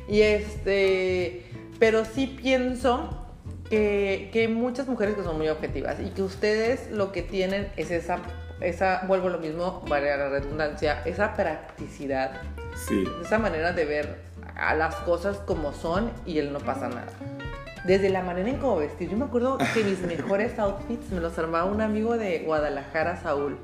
Y 0.09 0.23
este, 0.23 1.45
pero 1.79 2.05
sí 2.05 2.27
pienso 2.41 3.27
que, 3.69 4.31
que, 4.33 4.43
hay 4.43 4.49
muchas 4.49 4.89
mujeres 4.89 5.15
que 5.15 5.23
son 5.23 5.37
muy 5.37 5.49
objetivas 5.49 6.01
y 6.01 6.11
que 6.11 6.23
ustedes 6.23 6.91
lo 6.91 7.13
que 7.13 7.23
tienen 7.23 7.71
es 7.77 7.91
esa, 7.91 8.21
esa 8.63 9.03
vuelvo 9.07 9.29
a 9.29 9.31
lo 9.33 9.39
mismo, 9.39 9.85
vale 9.87 10.17
la 10.17 10.31
redundancia, 10.31 11.03
esa 11.05 11.35
practicidad. 11.35 12.41
Sí. 12.87 13.05
Esa 13.23 13.39
manera 13.39 13.73
de 13.73 13.85
ver 13.85 14.28
a 14.59 14.75
las 14.75 14.97
cosas 14.97 15.39
como 15.39 15.73
son 15.73 16.11
y 16.27 16.39
él 16.39 16.53
no 16.53 16.59
pasa 16.59 16.89
nada. 16.89 17.09
Desde 17.85 18.11
la 18.11 18.23
manera 18.23 18.51
en 18.51 18.59
cómo 18.59 18.77
vestir. 18.77 19.09
Yo 19.09 19.17
me 19.17 19.25
acuerdo 19.25 19.59
que 19.73 19.85
mis 19.85 20.01
mejores 20.07 20.59
outfits 20.59 21.11
me 21.11 21.21
los 21.21 21.39
armaba 21.39 21.65
un 21.65 21.81
amigo 21.81 22.19
de 22.19 22.41
Guadalajara, 22.41 23.17
Saúl. 23.23 23.57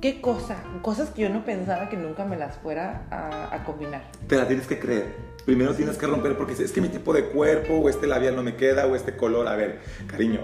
¿Qué 0.00 0.22
cosa? 0.22 0.56
Cosas 0.80 1.10
que 1.10 1.22
yo 1.22 1.28
no 1.28 1.44
pensaba 1.44 1.90
que 1.90 1.96
nunca 1.98 2.24
me 2.24 2.38
las 2.38 2.56
fuera 2.56 3.02
a, 3.10 3.54
a 3.54 3.64
combinar. 3.64 4.02
Te 4.26 4.36
la 4.36 4.48
tienes 4.48 4.66
que 4.66 4.78
creer. 4.78 5.14
Primero 5.44 5.74
tienes 5.74 5.98
que 5.98 6.06
romper 6.06 6.38
porque 6.38 6.54
es 6.54 6.72
que 6.72 6.80
mi 6.80 6.88
tipo 6.88 7.12
de 7.12 7.26
cuerpo 7.26 7.74
o 7.74 7.88
este 7.90 8.06
labial 8.06 8.34
no 8.34 8.42
me 8.42 8.56
queda 8.56 8.86
o 8.86 8.96
este 8.96 9.14
color. 9.14 9.46
A 9.46 9.56
ver, 9.56 9.80
cariño, 10.06 10.40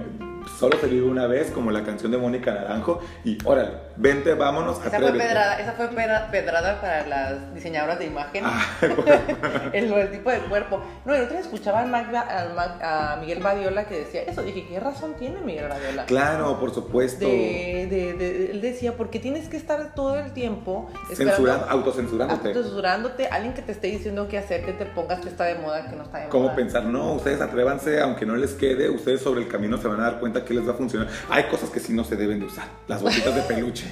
solo 0.59 0.79
se 0.79 0.87
vive 0.87 1.07
una 1.07 1.27
vez, 1.27 1.51
como 1.51 1.71
la 1.71 1.85
canción 1.85 2.13
de 2.13 2.19
Mónica 2.19 2.53
Naranjo, 2.53 3.01
y 3.25 3.39
órale, 3.45 3.73
vente, 3.97 4.35
vámonos, 4.35 4.79
esa 4.85 4.99
fue 4.99 5.13
pedrada 5.13 5.61
Esa 5.61 5.73
fue 5.73 5.89
pedrada 5.89 6.81
para 6.81 7.07
las 7.07 7.55
diseñadoras 7.55 7.99
de 7.99 8.07
imagen, 8.07 8.45
ah, 8.47 8.63
el, 9.73 10.11
tipo 10.11 10.31
de 10.31 10.39
cuerpo. 10.41 10.81
No, 11.05 11.15
el 11.15 11.23
otro 11.23 11.35
día 11.35 11.41
escuchaba 11.41 11.83
a 11.83 13.17
Miguel 13.21 13.43
Badiola 13.43 13.85
que 13.85 13.99
decía 13.99 14.23
eso, 14.23 14.43
dije, 14.43 14.67
¿qué 14.69 14.81
razón 14.81 15.15
tiene 15.15 15.41
Miguel 15.41 15.69
Badiola? 15.69 16.07
Claro, 16.07 16.59
por 16.59 16.73
supuesto. 16.73 17.27
él 17.27 18.61
decía, 18.61 18.97
porque 18.97 19.19
tienes 19.19 19.46
que 19.49 19.57
estar 19.57 19.95
todo 19.95 20.19
el 20.19 20.33
tiempo 20.33 20.89
Censurando, 21.15 21.67
autocensurándote. 21.69 22.49
Autocensurándote, 22.49 23.27
alguien 23.29 23.55
que 23.55 23.63
te 23.63 23.73
esté 23.73 23.89
diciendo 23.89 24.29
qué 24.29 24.39
hacer, 24.39 24.65
que 24.65 24.73
te 24.73 24.87
pongas 24.87 25.21
que 25.21 25.29
está 25.29 25.45
de 25.45 25.57
moda, 25.57 25.89
que 25.89 25.97
no 25.97 26.03
está 26.05 26.19
de 26.19 26.25
moda. 26.25 26.31
¿Cómo 26.31 26.55
pensar? 26.55 26.85
No, 26.85 27.15
ustedes 27.15 27.41
atrévanse, 27.41 28.01
aunque 28.01 28.27
no 28.27 28.37
les 28.37 28.53
quede, 28.55 28.91
ustedes 28.91 29.23
sobre 29.23 29.43
el 29.43 29.49
camino 29.49 29.79
se 29.79 29.89
van 29.89 30.01
a 30.01 30.05
dar 30.05 30.21
cuenta 30.21 30.45
que 30.45 30.55
les 30.55 30.67
va 30.67 30.73
a 30.73 30.77
funcionar. 30.77 31.09
Hay 31.31 31.45
cosas 31.45 31.71
que 31.71 31.81
sí 31.81 31.93
no 31.93 32.05
se 32.05 32.17
deben 32.17 32.41
de 32.41 32.47
usar. 32.47 32.67
Las 32.89 33.03
botitas 33.03 33.35
de 33.35 33.43
peluche. 33.43 33.87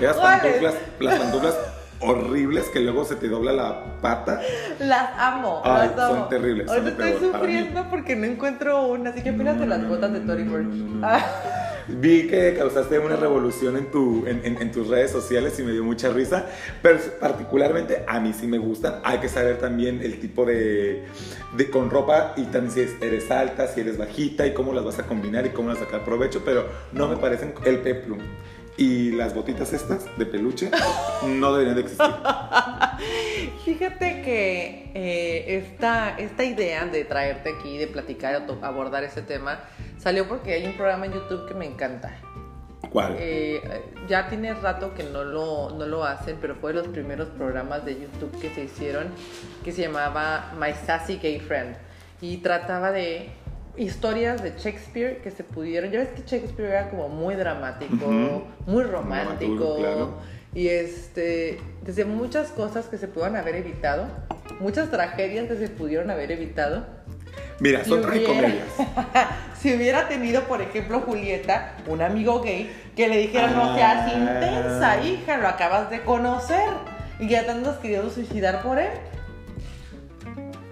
las 0.00 0.16
pantuflas, 0.16 0.74
las 1.00 1.18
pantuflas 1.18 1.54
horribles 2.04 2.68
que 2.68 2.80
luego 2.80 3.04
se 3.04 3.16
te 3.16 3.28
dobla 3.28 3.52
la 3.52 4.00
pata. 4.00 4.40
Las 4.80 5.10
amo, 5.16 5.62
Ay, 5.64 5.88
las 5.88 5.98
amo. 5.98 6.14
son 6.16 6.28
terribles, 6.28 6.68
Ahorita 6.68 6.88
estoy 6.90 7.12
peor 7.12 7.32
sufriendo 7.32 7.86
porque 7.90 8.16
no 8.16 8.26
encuentro 8.26 8.86
una, 8.86 9.10
así 9.10 9.22
que 9.22 9.30
apenas 9.30 9.56
No, 9.56 9.66
las 9.66 9.88
botas 9.88 10.10
no, 10.10 10.18
de 10.18 10.26
Tory 10.26 10.44
Burch. 10.44 10.74
Ah, 11.02 11.20
Vi 11.88 12.26
que 12.28 12.54
causaste 12.56 12.98
una 12.98 13.16
revolución 13.16 13.76
en, 13.76 13.86
tu, 13.90 14.26
en, 14.26 14.40
en- 14.44 14.60
en 14.62 14.72
tus 14.72 14.88
redes 14.88 15.10
sociales 15.10 15.58
y 15.58 15.62
me 15.62 15.72
dio 15.72 15.82
mucha 15.84 16.10
risa, 16.10 16.46
pero 16.82 16.98
particularmente 17.20 18.04
a 18.06 18.20
mí 18.20 18.32
sí 18.32 18.46
me 18.46 18.58
gustan. 18.58 19.00
Hay 19.04 19.18
que 19.18 19.28
saber 19.28 19.58
también 19.58 20.00
el 20.02 20.20
tipo 20.20 20.44
de, 20.44 21.04
de 21.56 21.70
con 21.70 21.90
ropa 21.90 22.34
y 22.36 22.44
también 22.44 22.70
si 22.70 23.04
eres 23.04 23.30
alta, 23.30 23.66
si 23.66 23.80
eres 23.80 23.98
bajita 23.98 24.46
y 24.46 24.54
cómo 24.54 24.72
las 24.72 24.84
vas 24.84 24.98
a 24.98 25.02
combinar 25.04 25.44
y 25.46 25.50
cómo 25.50 25.68
vas 25.68 25.78
a 25.78 25.84
sacar 25.84 26.04
provecho, 26.04 26.42
pero 26.44 26.66
no 26.92 27.08
me 27.08 27.16
parecen 27.16 27.54
el 27.64 27.78
peplum. 27.78 28.18
Y 28.76 29.10
las 29.12 29.34
botitas 29.34 29.72
estas 29.74 30.06
de 30.16 30.24
peluche 30.24 30.70
no 31.26 31.52
deberían 31.52 31.74
de 31.76 31.82
existir. 31.82 32.06
Fíjate 33.64 34.22
que 34.22 34.90
eh, 34.94 35.56
esta, 35.56 36.16
esta 36.18 36.44
idea 36.44 36.84
de 36.86 37.04
traerte 37.04 37.54
aquí, 37.58 37.78
de 37.78 37.86
platicar 37.86 38.42
o 38.48 38.64
abordar 38.64 39.04
este 39.04 39.22
tema, 39.22 39.60
salió 39.98 40.28
porque 40.28 40.54
hay 40.54 40.66
un 40.66 40.74
programa 40.74 41.06
en 41.06 41.12
YouTube 41.12 41.48
que 41.48 41.54
me 41.54 41.66
encanta. 41.66 42.16
¿Cuál? 42.90 43.16
Eh, 43.18 43.62
ya 44.08 44.28
tiene 44.28 44.52
rato 44.54 44.94
que 44.94 45.04
no 45.04 45.24
lo, 45.24 45.70
no 45.70 45.86
lo 45.86 46.04
hacen, 46.04 46.36
pero 46.40 46.56
fue 46.56 46.72
de 46.72 46.80
los 46.80 46.88
primeros 46.88 47.28
programas 47.28 47.84
de 47.84 47.94
YouTube 47.94 48.38
que 48.40 48.50
se 48.50 48.64
hicieron, 48.64 49.08
que 49.64 49.72
se 49.72 49.82
llamaba 49.82 50.52
My 50.60 50.72
Sassy 50.72 51.16
Gay 51.16 51.40
Friend. 51.40 51.74
Y 52.20 52.38
trataba 52.38 52.92
de 52.92 53.30
historias 53.76 54.42
de 54.42 54.52
Shakespeare 54.58 55.18
que 55.22 55.30
se 55.30 55.44
pudieron. 55.44 55.90
Ya 55.90 56.00
ves 56.00 56.08
que 56.10 56.22
Shakespeare 56.22 56.70
era 56.70 56.90
como 56.90 57.08
muy 57.08 57.34
dramático, 57.34 58.04
Ujú. 58.04 58.44
muy 58.66 58.82
romántico. 58.84 59.54
Dramaturgo, 59.54 59.76
claro. 59.76 60.14
Y 60.54 60.68
este, 60.68 61.58
desde 61.82 62.04
muchas 62.04 62.48
cosas 62.48 62.86
que 62.86 62.98
se 62.98 63.08
pudieron 63.08 63.36
haber 63.36 63.56
evitado, 63.56 64.06
muchas 64.60 64.90
tragedias 64.90 65.48
que 65.48 65.56
se 65.56 65.68
pudieron 65.68 66.10
haber 66.10 66.30
evitado. 66.32 66.84
Mira, 67.58 67.84
son 67.84 68.02
si 68.02 68.08
hubiera- 68.08 68.26
tragicomedias. 68.26 68.66
si 69.60 69.74
hubiera 69.74 70.08
tenido, 70.08 70.42
por 70.42 70.60
ejemplo, 70.60 71.00
Julieta, 71.00 71.76
un 71.86 72.02
amigo 72.02 72.42
gay, 72.42 72.70
que 72.94 73.08
le 73.08 73.18
dijera, 73.18 73.48
no 73.48 73.74
seas 73.74 74.12
Ah. 74.12 74.14
intensa, 74.14 75.02
hija, 75.04 75.38
lo 75.38 75.48
acabas 75.48 75.88
de 75.90 76.02
conocer. 76.02 76.68
Y 77.18 77.28
ya 77.28 77.44
te 77.44 77.52
andas 77.52 77.78
queriendo 77.78 78.10
suicidar 78.10 78.62
por 78.62 78.78
él. 78.78 78.90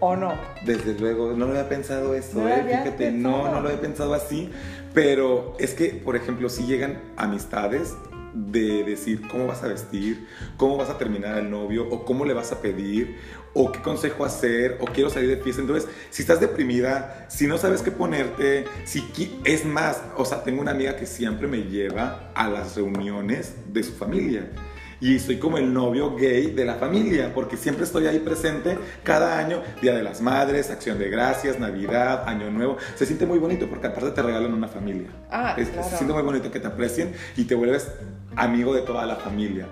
¿O 0.01 0.17
no? 0.17 0.33
Desde 0.65 0.95
luego, 0.99 1.33
no 1.33 1.45
lo 1.47 1.51
había 1.53 1.69
pensado 1.69 2.15
eso, 2.15 2.41
No 2.41 2.49
¿eh? 2.49 2.65
Fíjate, 2.67 3.13
no, 3.13 3.51
no 3.51 3.61
lo 3.61 3.69
había 3.69 3.81
pensado 3.81 4.15
así, 4.15 4.51
pero 4.95 5.55
es 5.61 5.75
que, 5.75 5.91
por 5.91 6.17
ejemplo, 6.17 6.49
si 6.49 6.65
llegan 6.67 7.01
amistades 7.17 7.95
de 8.35 8.85
decir 8.85 9.27
cómo 9.29 9.47
vas 9.47 9.63
a 9.63 9.69
vestir, 9.69 10.27
cómo 10.57 10.77
vas 10.77 10.91
a 10.91 10.99
terminar 10.99 11.35
al 11.35 11.51
novio, 11.51 11.89
o 11.91 12.05
cómo 12.05 12.25
le 12.25 12.35
vas 12.35 12.53
a 12.53 12.61
pedir, 12.61 13.19
o 13.53 13.73
qué 13.73 13.81
consejo 13.81 14.25
hacer, 14.25 14.79
o 14.81 14.87
quiero 14.87 15.11
salir 15.11 15.29
de 15.31 15.43
fiesta. 15.43 15.63
Entonces, 15.63 15.89
si 16.11 16.23
estás 16.23 16.41
deprimida, 16.41 17.27
si 17.29 17.47
no 17.47 17.59
sabes 17.59 17.83
qué 17.83 17.91
ponerte, 17.91 18.65
si 18.85 19.05
es 19.45 19.65
más, 19.65 20.03
o 20.17 20.25
sea, 20.25 20.43
tengo 20.43 20.61
una 20.61 20.71
amiga 20.71 20.97
que 20.97 21.07
siempre 21.07 21.49
me 21.49 21.63
lleva 21.65 22.31
a 22.35 22.49
las 22.49 22.77
reuniones 22.77 23.55
de 23.73 23.83
su 23.83 23.93
familia. 23.93 24.51
Y 25.01 25.19
soy 25.19 25.39
como 25.39 25.57
el 25.57 25.73
novio 25.73 26.15
gay 26.15 26.51
de 26.51 26.65
la 26.67 26.75
familia, 26.75 27.33
porque 27.35 27.57
siempre 27.57 27.85
estoy 27.85 28.07
ahí 28.07 28.19
presente 28.19 28.77
cada 29.03 29.39
año, 29.39 29.63
Día 29.81 29.95
de 29.95 30.03
las 30.03 30.21
Madres, 30.21 30.71
Acción 30.71 30.99
de 30.99 31.09
Gracias, 31.09 31.59
Navidad, 31.59 32.25
Año 32.29 32.51
Nuevo. 32.51 32.77
Se 32.97 33.07
siente 33.07 33.25
muy 33.25 33.39
bonito 33.39 33.67
porque 33.69 33.87
aparte 33.87 34.11
te 34.11 34.23
regalan 34.23 34.53
una 34.53 34.69
familia. 34.69 35.09
Ah, 35.31 35.55
Es- 35.57 35.69
claro. 35.71 35.89
Se 35.89 35.97
siente 35.97 36.13
muy 36.13 36.23
bonito 36.23 36.51
que 36.51 36.61
te 36.61 36.67
aprecien 36.67 37.13
y 37.37 37.45
te 37.45 37.55
vuelves 37.55 37.89
amigo 38.37 38.75
de 38.75 38.83
toda 38.83 39.07
la 39.07 39.17
familia. 39.17 39.67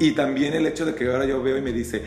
Y 0.00 0.12
también 0.12 0.52
el 0.54 0.66
hecho 0.66 0.84
de 0.84 0.94
que 0.96 1.06
ahora 1.08 1.26
yo 1.26 1.40
veo 1.42 1.56
y 1.58 1.62
me 1.62 1.72
dice, 1.72 2.02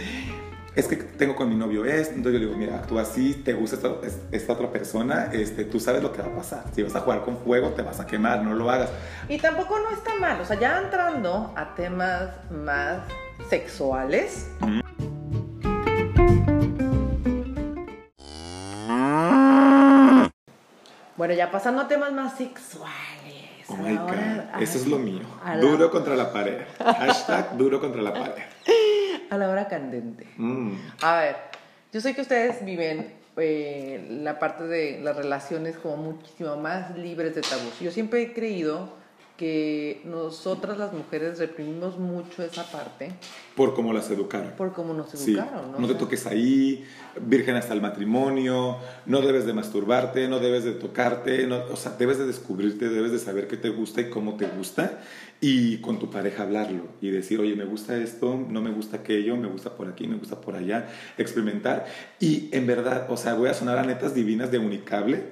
es 0.75 0.87
que 0.87 0.95
tengo 0.97 1.35
con 1.35 1.47
mi 1.49 1.55
novio 1.55 1.85
esto, 1.85 2.15
entonces 2.15 2.33
yo 2.33 2.39
le 2.39 2.45
digo, 2.47 2.57
mira, 2.57 2.75
actúa 2.75 3.03
así, 3.03 3.33
te 3.33 3.53
gusta 3.53 3.77
esta, 3.77 3.89
es- 4.05 4.19
esta 4.31 4.53
otra 4.53 4.69
persona, 4.71 5.29
este, 5.31 5.63
tú 5.63 5.79
sabes 5.79 6.03
lo 6.03 6.11
que 6.11 6.21
va 6.21 6.27
a 6.27 6.35
pasar. 6.35 6.63
Si 6.73 6.83
vas 6.83 6.95
a 6.95 6.99
jugar 7.01 7.23
con 7.23 7.37
fuego, 7.37 7.69
te 7.69 7.81
vas 7.81 7.99
a 7.99 8.05
quemar, 8.05 8.41
no 8.43 8.53
lo 8.53 8.69
hagas. 8.69 8.89
Y 9.29 9.37
tampoco 9.37 9.79
no 9.79 9.89
está 9.91 10.15
mal, 10.15 10.39
o 10.41 10.45
sea, 10.45 10.59
ya 10.59 10.79
entrando 10.79 11.53
a 11.55 11.75
temas 11.75 12.29
más 12.51 12.99
sexuales. 13.49 14.47
Bueno, 21.17 21.33
ya 21.33 21.49
pasando 21.49 21.81
a 21.83 21.87
temas 21.87 22.11
más 22.11 22.35
sexuales. 22.37 22.91
Oh 23.69 23.77
my 23.77 23.95
God, 23.95 24.61
eso 24.61 24.77
es 24.77 24.87
lo 24.87 24.99
mío. 24.99 25.21
Duro 25.61 25.89
contra 25.89 26.15
la 26.15 26.31
pared. 26.31 26.61
Hashtag 26.77 27.57
duro 27.57 27.79
contra 27.79 28.01
la 28.01 28.13
pared. 28.13 28.43
A 29.29 29.37
la 29.37 29.49
hora 29.49 29.67
candente. 29.67 30.27
Mm. 30.37 30.71
A 31.01 31.17
ver, 31.17 31.35
yo 31.93 32.01
sé 32.01 32.13
que 32.15 32.21
ustedes 32.21 32.63
viven 32.65 33.13
eh, 33.37 34.07
la 34.23 34.39
parte 34.39 34.65
de 34.65 34.99
las 35.01 35.15
relaciones 35.15 35.75
como 35.77 35.97
muchísimo 35.97 36.55
más 36.57 36.95
libres 36.97 37.35
de 37.35 37.41
tabús. 37.41 37.79
Yo 37.81 37.91
siempre 37.91 38.21
he 38.21 38.33
creído 38.33 39.03
que 39.37 40.01
nosotras 40.05 40.77
las 40.77 40.93
mujeres 40.93 41.39
reprimimos 41.39 41.97
mucho 41.99 42.41
esa 42.41 42.63
parte 42.71 43.11
Por 43.57 43.73
cómo 43.73 43.91
las 43.91 44.09
educaron. 44.09 44.51
por 44.55 44.71
cómo 44.71 44.93
nos 44.93 45.09
Sí, 45.09 45.33
educaron, 45.33 45.73
¿no? 45.73 45.79
no 45.79 45.85
O 45.85 45.89
te 45.89 45.95
toques 45.95 46.25
ahí, 46.25 46.85
virgen 47.19 47.57
hasta 47.57 47.73
el 47.73 47.81
matrimonio, 47.81 48.77
no 49.05 49.19
debes 49.19 49.45
de 49.45 49.51
masturbarte, 49.51 50.29
no 50.29 50.39
debes 50.39 50.63
de 50.63 50.71
tocarte, 50.71 51.45
no- 51.47 51.65
o 51.69 51.75
sea, 51.75 51.91
debes 51.99 52.17
de 52.17 52.25
descubrirte, 52.27 52.87
debes 52.87 53.11
de 53.11 53.19
saber 53.19 53.49
qué 53.49 53.57
te 53.57 53.67
gusta 53.67 53.99
y 53.99 54.09
cómo 54.09 54.37
te 54.37 54.45
gusta 54.47 54.99
y 55.41 55.77
con 55.77 55.99
tu 55.99 56.09
pareja 56.09 56.43
hablarlo 56.43 56.87
y 57.01 57.09
decir, 57.09 57.39
oye, 57.39 57.55
me 57.55 57.65
gusta 57.65 57.97
esto, 57.97 58.35
no 58.49 58.61
me 58.61 58.71
gusta 58.71 58.97
aquello, 58.97 59.35
me 59.35 59.47
gusta 59.47 59.75
por 59.75 59.87
aquí, 59.87 60.07
me 60.07 60.15
gusta 60.15 60.39
por 60.41 60.55
allá, 60.55 60.87
experimentar 61.17 61.85
y 62.19 62.49
en 62.51 62.65
verdad, 62.65 63.07
o 63.09 63.17
sea, 63.17 63.33
voy 63.33 63.49
a 63.49 63.53
sonar 63.53 63.77
a 63.77 63.83
netas 63.83 64.15
divinas 64.15 64.51
de 64.51 64.59
unicable, 64.59 65.25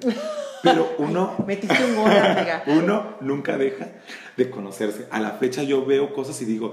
pero 0.62 0.94
uno... 0.98 1.34
Metiste 1.46 1.84
un 1.84 1.96
gol, 1.96 2.10
amiga. 2.10 2.64
Uno 2.66 3.16
nunca 3.20 3.56
deja 3.56 3.88
de 4.36 4.50
conocerse. 4.50 5.06
A 5.10 5.20
la 5.20 5.32
fecha 5.32 5.62
yo 5.62 5.84
veo 5.84 6.12
cosas 6.12 6.40
y 6.42 6.44
digo, 6.44 6.72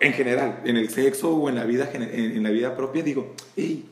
en 0.00 0.12
general, 0.12 0.60
en 0.64 0.76
el 0.76 0.88
sexo 0.88 1.34
o 1.36 1.48
en 1.48 1.54
la 1.56 1.64
vida, 1.64 1.90
en, 1.92 2.02
en 2.02 2.42
la 2.42 2.50
vida 2.50 2.76
propia, 2.76 3.02
digo, 3.02 3.34
hey, 3.56 3.86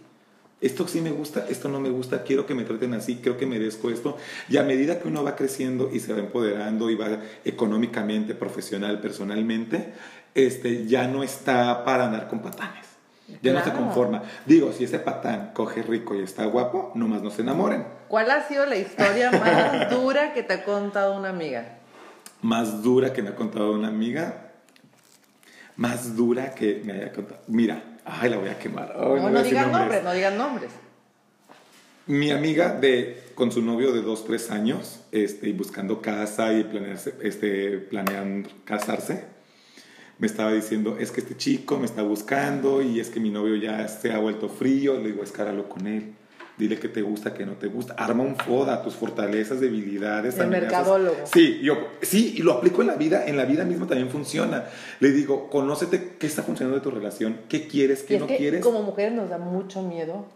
esto 0.61 0.89
sí 0.89 1.01
me 1.01 1.11
gusta, 1.11 1.47
esto 1.49 1.69
no 1.69 1.81
me 1.81 1.91
gusta, 1.91 2.23
quiero 2.23 2.47
que 2.47 2.55
me 2.55 2.65
traten 2.65 2.95
así, 2.95 3.17
creo 3.17 3.37
que 3.37 3.47
merezco 3.47 3.91
esto. 3.91 4.17
Y 4.49 4.57
a 4.57 4.63
medida 4.63 4.99
que 5.01 5.09
uno 5.09 5.23
va 5.23 5.37
creciendo 5.37 5.91
y 5.93 6.01
se 6.01 6.13
va 6.13 6.19
empoderando 6.19 6.91
y 6.91 6.95
va 6.95 7.21
económicamente, 7.45 8.35
profesional, 8.35 9.01
personalmente, 9.01 9.93
este, 10.35 10.87
ya 10.87 11.07
no 11.07 11.23
está 11.23 11.85
para 11.85 12.07
andar 12.07 12.29
con 12.29 12.41
patanes. 12.41 12.87
Ya 13.43 13.53
no 13.53 13.63
se 13.63 13.73
conforma. 13.73 14.23
Digo, 14.47 14.73
si 14.73 14.85
ese 14.85 14.99
patán 14.99 15.51
coge 15.53 15.83
rico 15.83 16.15
y 16.15 16.23
está 16.23 16.47
guapo, 16.47 16.93
nomás 16.95 17.23
no 17.23 17.31
se 17.31 17.43
enamoren. 17.43 17.85
¿Cuál 18.09 18.31
ha 18.31 18.49
sido 18.49 18.65
la 18.65 18.77
historia 18.77 19.31
más 19.31 19.91
dura 19.91 20.33
que 20.33 20.43
te 20.43 20.55
ha 20.55 20.65
contado 20.65 21.15
una 21.15 21.29
amiga? 21.29 21.79
más 22.43 22.83
dura 22.83 23.13
que 23.13 23.23
me 23.23 23.31
ha 23.31 23.35
contado 23.35 23.73
una 23.73 23.89
amiga. 23.89 24.51
Más 25.77 26.17
dura 26.17 26.55
que 26.55 26.83
me 26.85 26.93
haya 26.93 27.13
contado. 27.13 27.41
Mira, 27.47 27.98
ay, 28.09 28.31
la 28.31 28.39
voy 28.39 28.49
a 28.49 28.59
quemar. 28.59 28.95
Ay, 28.97 29.21
no, 29.21 29.43
digan 29.43 29.71
nombres. 29.71 29.73
nombres, 29.73 30.05
no 30.05 30.13
digan 30.13 30.39
nombres. 30.39 30.71
Mi 32.07 32.31
amiga 32.31 32.75
de, 32.75 33.23
con 33.35 33.53
su 33.53 33.63
novio 33.63 33.93
de 33.93 34.03
2, 34.03 34.25
3 34.25 34.51
años, 34.51 35.01
este, 35.13 35.49
y 35.49 35.53
buscando 35.53 36.01
casa 36.01 36.55
y 36.55 36.65
planearse, 36.65 37.15
este, 37.23 37.79
planean 37.79 38.49
casarse, 38.65 39.25
me 40.19 40.27
estaba 40.27 40.53
diciendo, 40.53 40.97
es 40.99 41.13
que 41.13 41.21
este 41.21 41.37
chico 41.37 41.79
me 41.79 41.87
está 41.87 42.03
buscando 42.03 42.83
y 42.83 42.99
es 42.99 43.09
que 43.11 43.21
mi 43.21 43.31
novio 43.31 43.57
ya 43.57 43.87
se 43.89 44.13
ha 44.13 44.19
vuelto 44.19 44.49
frío. 44.49 44.99
Le 44.99 45.13
digo, 45.13 45.23
escáralo 45.23 45.69
con 45.69 45.87
él. 45.87 46.15
Dile 46.59 46.79
que 46.79 46.89
te 46.89 47.03
gusta, 47.03 47.33
que 47.35 47.47
no 47.47 47.53
te 47.53 47.69
gusta. 47.69 47.95
Arma 47.95 48.25
un 48.25 48.35
FODA, 48.37 48.83
tus 48.83 48.95
fortalezas, 48.95 49.61
debilidades, 49.61 50.35
El 50.37 50.43
amenazas. 50.43 50.71
mercadólogo. 50.73 51.17
Sí, 51.33 51.61
yo, 51.63 51.77
sí, 52.03 52.35
y 52.37 52.43
lo 52.43 52.55
aplico 52.55 52.81
en 52.83 52.89
la 52.89 52.97
vida. 52.97 53.27
En 53.27 53.37
la 53.37 53.45
vida 53.45 53.65
misma 53.65 53.87
también 53.87 54.11
funciona. 54.11 54.65
Le 54.99 55.11
digo, 55.13 55.49
conócete 55.51 56.17
qué 56.19 56.27
está 56.27 56.43
funcionando 56.43 56.79
de 56.79 56.83
tu 56.83 56.91
relación, 56.91 57.41
qué 57.49 57.69
quieres, 57.69 58.03
Y 58.03 58.07
qué 58.07 58.15
es 58.17 58.21
no 58.21 58.27
que 58.27 58.37
quieres. 58.39 58.61
como 58.63 58.83
mujeres 58.83 59.13
nos 59.13 59.31
da 59.31 59.39
mucho 59.39 59.83
miedo 59.83 60.27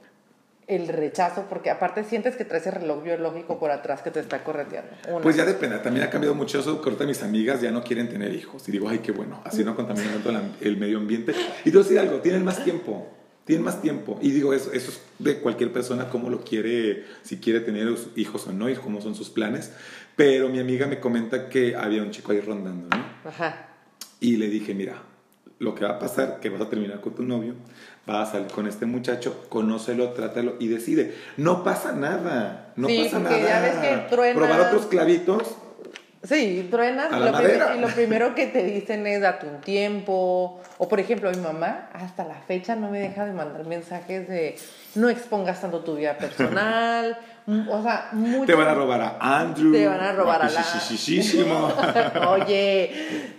el 0.68 0.86
rechazo, 0.88 1.46
porque 1.50 1.70
aparte 1.70 2.04
sientes 2.04 2.36
que 2.36 2.44
traes 2.44 2.66
el 2.68 2.74
reloj 2.74 3.02
biológico 3.02 3.58
por 3.58 3.72
atrás 3.72 4.00
que 4.00 4.10
te 4.12 4.20
está 4.20 4.44
correteando. 4.44 4.92
Una. 5.08 5.20
Pues 5.20 5.34
ya 5.36 5.44
depende, 5.44 5.76
también 5.80 6.06
ha 6.06 6.10
cambiado 6.10 6.36
mucho 6.36 6.60
eso, 6.60 6.80
que 6.80 6.88
ahorita 6.88 7.04
mis 7.04 7.22
amigas 7.24 7.60
ya 7.60 7.72
no 7.72 7.82
quieren 7.82 8.08
tener 8.08 8.32
hijos. 8.32 8.66
Y 8.68 8.72
digo, 8.72 8.88
ay, 8.88 9.00
qué 9.00 9.10
bueno, 9.10 9.40
así 9.44 9.64
no 9.64 9.74
contaminan 9.74 10.22
tanto 10.22 10.32
el 10.60 10.76
medio 10.76 10.98
ambiente. 10.98 11.32
Y 11.64 11.70
te 11.70 11.76
voy 11.76 11.80
a 11.80 11.82
decir 11.82 11.98
algo, 11.98 12.18
tienen 12.20 12.44
más 12.44 12.62
tiempo, 12.62 13.08
tienen 13.44 13.64
más 13.64 13.82
tiempo. 13.82 14.18
Y 14.22 14.30
digo, 14.30 14.52
eso, 14.54 14.72
eso 14.72 14.90
es 14.90 15.00
de 15.18 15.38
cualquier 15.38 15.72
persona, 15.72 16.08
cómo 16.08 16.30
lo 16.30 16.42
quiere, 16.44 17.04
si 17.22 17.38
quiere 17.38 17.60
tener 17.60 17.88
hijos 18.16 18.46
o 18.46 18.52
no, 18.52 18.68
y 18.70 18.74
cómo 18.74 19.00
son 19.00 19.14
sus 19.14 19.30
planes. 19.30 19.72
Pero 20.16 20.48
mi 20.48 20.60
amiga 20.60 20.86
me 20.86 21.00
comenta 21.00 21.48
que 21.48 21.74
había 21.76 22.02
un 22.02 22.10
chico 22.10 22.32
ahí 22.32 22.40
rondando, 22.40 22.94
¿no? 22.96 23.04
Ajá. 23.28 23.68
Y 24.20 24.36
le 24.36 24.48
dije, 24.48 24.74
mira, 24.74 25.02
lo 25.58 25.74
que 25.74 25.84
va 25.84 25.92
a 25.92 25.98
pasar, 25.98 26.38
que 26.40 26.48
vas 26.50 26.60
a 26.60 26.68
terminar 26.68 27.00
con 27.00 27.14
tu 27.14 27.22
novio, 27.22 27.54
vas 28.06 28.28
a 28.28 28.32
salir 28.32 28.48
con 28.48 28.66
este 28.66 28.84
muchacho, 28.86 29.46
conócelo, 29.48 30.10
trátalo 30.10 30.56
y 30.60 30.68
decide. 30.68 31.14
No 31.36 31.64
pasa 31.64 31.92
nada, 31.92 32.72
no 32.76 32.88
Sí, 32.88 33.04
pasa 33.04 33.18
nada. 33.20 33.38
ya 33.38 33.60
ves 33.60 33.74
que 33.76 34.14
truena- 34.14 34.38
Probar 34.40 34.60
otros 34.60 34.86
clavitos, 34.86 35.42
Sí, 36.24 36.68
truenas 36.70 37.08
y 37.12 37.18
lo, 37.18 37.88
y 37.88 37.92
primero 37.92 38.34
que 38.36 38.46
te 38.46 38.62
dicen 38.62 39.06
es 39.08 39.20
date 39.20 39.46
un 39.46 39.60
tiempo. 39.60 40.60
O 40.78 40.88
por 40.88 41.00
ejemplo, 41.00 41.30
mi 41.30 41.38
mamá 41.38 41.88
hasta 41.92 42.24
la 42.24 42.36
fecha 42.36 42.76
no 42.76 42.90
me 42.90 43.00
deja 43.00 43.24
de 43.26 43.32
mandar 43.32 43.66
mensajes 43.66 44.28
de 44.28 44.56
no 44.94 45.08
expongas 45.08 45.60
tanto 45.60 45.80
tu 45.80 45.96
vida 45.96 46.16
personal. 46.18 47.18
Mm, 47.44 47.68
o 47.70 47.82
sea, 47.82 48.10
mucho. 48.12 48.46
Te 48.46 48.54
van 48.54 48.68
a 48.68 48.74
robar 48.74 49.00
a 49.00 49.40
Andrew. 49.40 49.72
Te 49.72 49.88
van 49.88 49.98
a 49.98 50.12
robar 50.12 50.42
a 50.42 50.48
la- 50.48 50.62
Oye, 52.28 52.92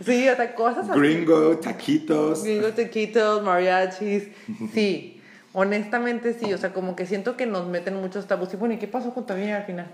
sí, 0.04 0.28
o 0.28 0.36
sea, 0.36 0.54
cosas 0.56 0.90
así. 0.90 1.00
Gringo, 1.00 1.58
taquitos. 1.60 2.44
Gringos, 2.44 2.76
taquitos, 2.76 3.42
mariachis. 3.44 4.28
Sí, 4.74 5.22
honestamente 5.54 6.34
sí. 6.34 6.54
O 6.54 6.58
sea, 6.58 6.74
como 6.74 6.98
que 6.98 7.06
siento 7.06 7.38
que 7.38 7.46
nos 7.46 7.66
meten 7.68 7.96
muchos 7.96 8.28
tabús. 8.28 8.54
Y 8.54 8.58
bueno, 8.58 8.74
¿y 8.74 8.78
qué 8.78 8.88
pasó 8.88 9.14
con 9.14 9.26
tu 9.26 9.32
al 9.32 9.64
final? 9.66 9.88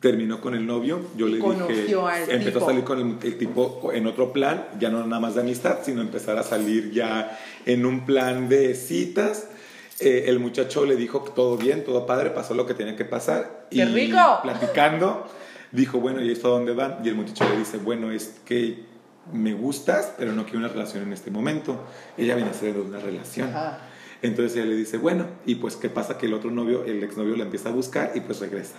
Terminó 0.00 0.40
con 0.40 0.54
el 0.54 0.66
novio, 0.66 1.00
yo 1.16 1.28
Y 1.28 1.32
le 1.32 1.36
dije, 1.36 1.94
al 1.94 2.30
empezó 2.30 2.58
tipo. 2.58 2.64
a 2.64 2.68
salir 2.68 2.84
con 2.84 2.98
el, 2.98 3.26
el 3.26 3.38
tipo 3.38 3.90
en 3.92 4.06
otro 4.06 4.32
plan, 4.32 4.66
ya 4.78 4.90
no 4.90 5.06
nada 5.06 5.20
más 5.20 5.34
de 5.34 5.42
amistad, 5.42 5.78
sino 5.82 6.00
empezar 6.00 6.38
a 6.38 6.42
salir 6.42 6.90
ya 6.90 7.38
en 7.66 7.84
un 7.86 8.04
plan 8.06 8.48
de 8.48 8.74
citas. 8.74 9.48
Eh, 10.00 10.24
el 10.26 10.40
muchacho 10.40 10.84
le 10.86 10.96
dijo 10.96 11.24
que 11.24 11.30
todo 11.30 11.56
bien, 11.56 11.84
todo 11.84 12.06
padre, 12.06 12.30
pasó 12.30 12.54
lo 12.54 12.66
que 12.66 12.74
tenía 12.74 12.96
que 12.96 13.04
pasar. 13.04 13.68
¡Qué 13.70 13.78
y 13.78 13.84
rico! 13.84 14.18
platicando, 14.42 15.26
dijo, 15.70 16.00
bueno, 16.00 16.20
¿y 16.20 16.30
esto 16.32 16.48
a 16.48 16.50
dónde 16.58 16.72
van? 16.72 16.98
Y 17.04 17.08
el 17.08 17.14
muchacho 17.14 17.48
le 17.48 17.58
dice, 17.58 17.78
bueno, 17.78 18.10
es 18.10 18.40
que 18.44 18.84
me 19.32 19.54
gustas, 19.54 20.12
pero 20.18 20.32
no 20.32 20.44
quiero 20.44 20.58
una 20.58 20.68
relación 20.68 21.02
en 21.04 21.12
este 21.12 21.30
momento. 21.30 21.80
Ella 22.18 22.34
viene 22.34 22.50
a 22.50 22.54
ser 22.54 22.74
de 22.74 22.80
una 22.80 22.98
relación. 22.98 23.48
Ajá. 23.50 23.78
Entonces 24.22 24.56
ella 24.56 24.66
le 24.66 24.76
dice, 24.76 24.96
bueno, 24.96 25.26
y 25.44 25.56
pues 25.56 25.76
qué 25.76 25.90
pasa 25.90 26.16
que 26.18 26.26
el 26.26 26.34
otro 26.34 26.50
novio, 26.50 26.84
el 26.84 27.02
exnovio 27.02 27.36
la 27.36 27.44
empieza 27.44 27.68
a 27.68 27.72
buscar 27.72 28.12
y 28.14 28.20
pues 28.20 28.40
regresa. 28.40 28.76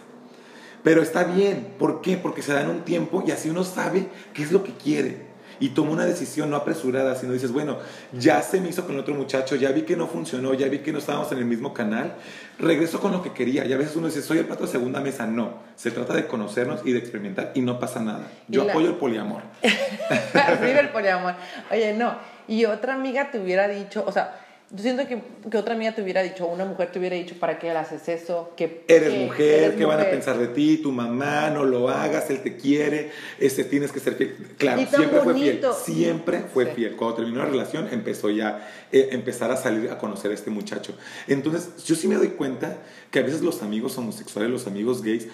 Pero 0.85 1.01
está 1.01 1.23
bien, 1.25 1.67
¿por 1.77 1.99
qué? 2.01 2.15
Porque 2.15 2.41
se 2.41 2.53
dan 2.53 2.69
un 2.69 2.81
tiempo 2.85 3.23
y 3.27 3.31
así 3.31 3.49
uno 3.49 3.63
sabe 3.65 4.07
qué 4.33 4.43
es 4.43 4.51
lo 4.53 4.63
que 4.63 4.71
quiere. 4.71 5.35
Y 5.59 5.69
toma 5.69 5.91
una 5.91 6.05
decisión 6.05 6.49
no 6.49 6.57
apresurada, 6.57 7.15
sino 7.15 7.31
dices, 7.33 7.51
bueno, 7.53 7.77
ya 8.11 8.41
se 8.41 8.59
me 8.61 8.69
hizo 8.69 8.85
con 8.85 8.99
otro 8.99 9.15
muchacho, 9.15 9.55
ya 9.55 9.71
vi 9.71 9.81
que 9.83 9.95
no 9.95 10.05
funcionó, 10.05 10.53
ya 10.53 10.67
vi 10.67 10.79
que 10.79 10.91
no 10.91 10.99
estábamos 10.99 11.31
en 11.31 11.37
el 11.39 11.45
mismo 11.45 11.73
canal, 11.73 12.13
regreso 12.59 12.99
con 12.99 13.13
lo 13.13 13.23
que 13.23 13.31
quería. 13.31 13.65
Y 13.65 13.71
a 13.73 13.77
veces 13.77 13.95
uno 13.95 14.07
dice, 14.07 14.21
soy 14.21 14.37
el 14.39 14.45
plato 14.45 14.65
de 14.65 14.71
segunda 14.71 14.99
mesa. 14.99 15.25
No, 15.25 15.53
se 15.75 15.91
trata 15.91 16.13
de 16.13 16.27
conocernos 16.27 16.81
y 16.85 16.91
de 16.91 16.99
experimentar 16.99 17.51
y 17.55 17.61
no 17.61 17.79
pasa 17.79 18.01
nada. 18.01 18.27
Yo 18.47 18.65
la- 18.65 18.73
apoyo 18.73 18.89
el 18.89 18.95
poliamor. 18.95 19.41
Vive 20.61 20.79
el 20.79 20.89
poliamor. 20.89 21.33
Oye, 21.71 21.93
no. 21.93 22.15
Y 22.47 22.65
otra 22.65 22.93
amiga 22.93 23.31
te 23.31 23.39
hubiera 23.39 23.67
dicho, 23.67 24.03
o 24.05 24.11
sea, 24.11 24.44
yo 24.71 24.81
siento 24.81 25.07
que, 25.07 25.21
que 25.49 25.57
otra 25.57 25.75
amiga 25.75 25.93
te 25.93 26.01
hubiera 26.01 26.21
dicho, 26.23 26.47
una 26.47 26.65
mujer 26.65 26.91
te 26.91 26.99
hubiera 26.99 27.15
dicho, 27.15 27.35
¿para 27.39 27.59
qué 27.59 27.69
haces 27.71 28.07
eso? 28.09 28.51
Que, 28.57 28.83
Eres 28.87 29.13
que 29.13 29.19
mujer, 29.25 29.63
eres 29.63 29.75
¿qué 29.75 29.85
van 29.85 29.99
a 30.01 30.05
pensar 30.05 30.37
de 30.37 30.47
ti? 30.47 30.77
Tu 30.77 30.91
mamá, 30.91 31.49
no 31.51 31.63
lo 31.63 31.89
hagas, 31.89 32.29
él 32.31 32.41
te 32.41 32.57
quiere, 32.57 33.11
este, 33.39 33.63
tienes 33.63 33.91
que 33.91 33.99
ser 33.99 34.15
fiel. 34.15 34.35
Claro, 34.57 34.81
siempre 34.87 35.19
fue 35.21 35.33
fiel, 35.35 35.61
siempre 35.83 36.39
fue 36.53 36.65
Sí. 36.65 36.71
fiel. 36.75 36.95
Cuando 36.95 37.17
terminó 37.17 37.39
la 37.39 37.45
relación, 37.49 37.87
empezó 37.91 38.29
ya 38.29 38.67
eh, 38.91 39.09
empezar 39.11 39.51
a 39.51 39.57
salir 39.57 39.89
a 39.91 39.97
conocer 39.97 40.31
a 40.31 40.33
este 40.33 40.49
muchacho. 40.49 40.95
Entonces, 41.27 41.83
yo 41.85 41.95
sí 41.95 42.07
me 42.07 42.15
doy 42.15 42.29
cuenta 42.29 42.77
que 43.11 43.19
a 43.19 43.21
veces 43.21 43.41
los 43.41 43.61
amigos 43.61 43.97
homosexuales, 43.97 44.51
los 44.51 44.67
amigos 44.67 45.03
gays, 45.03 45.27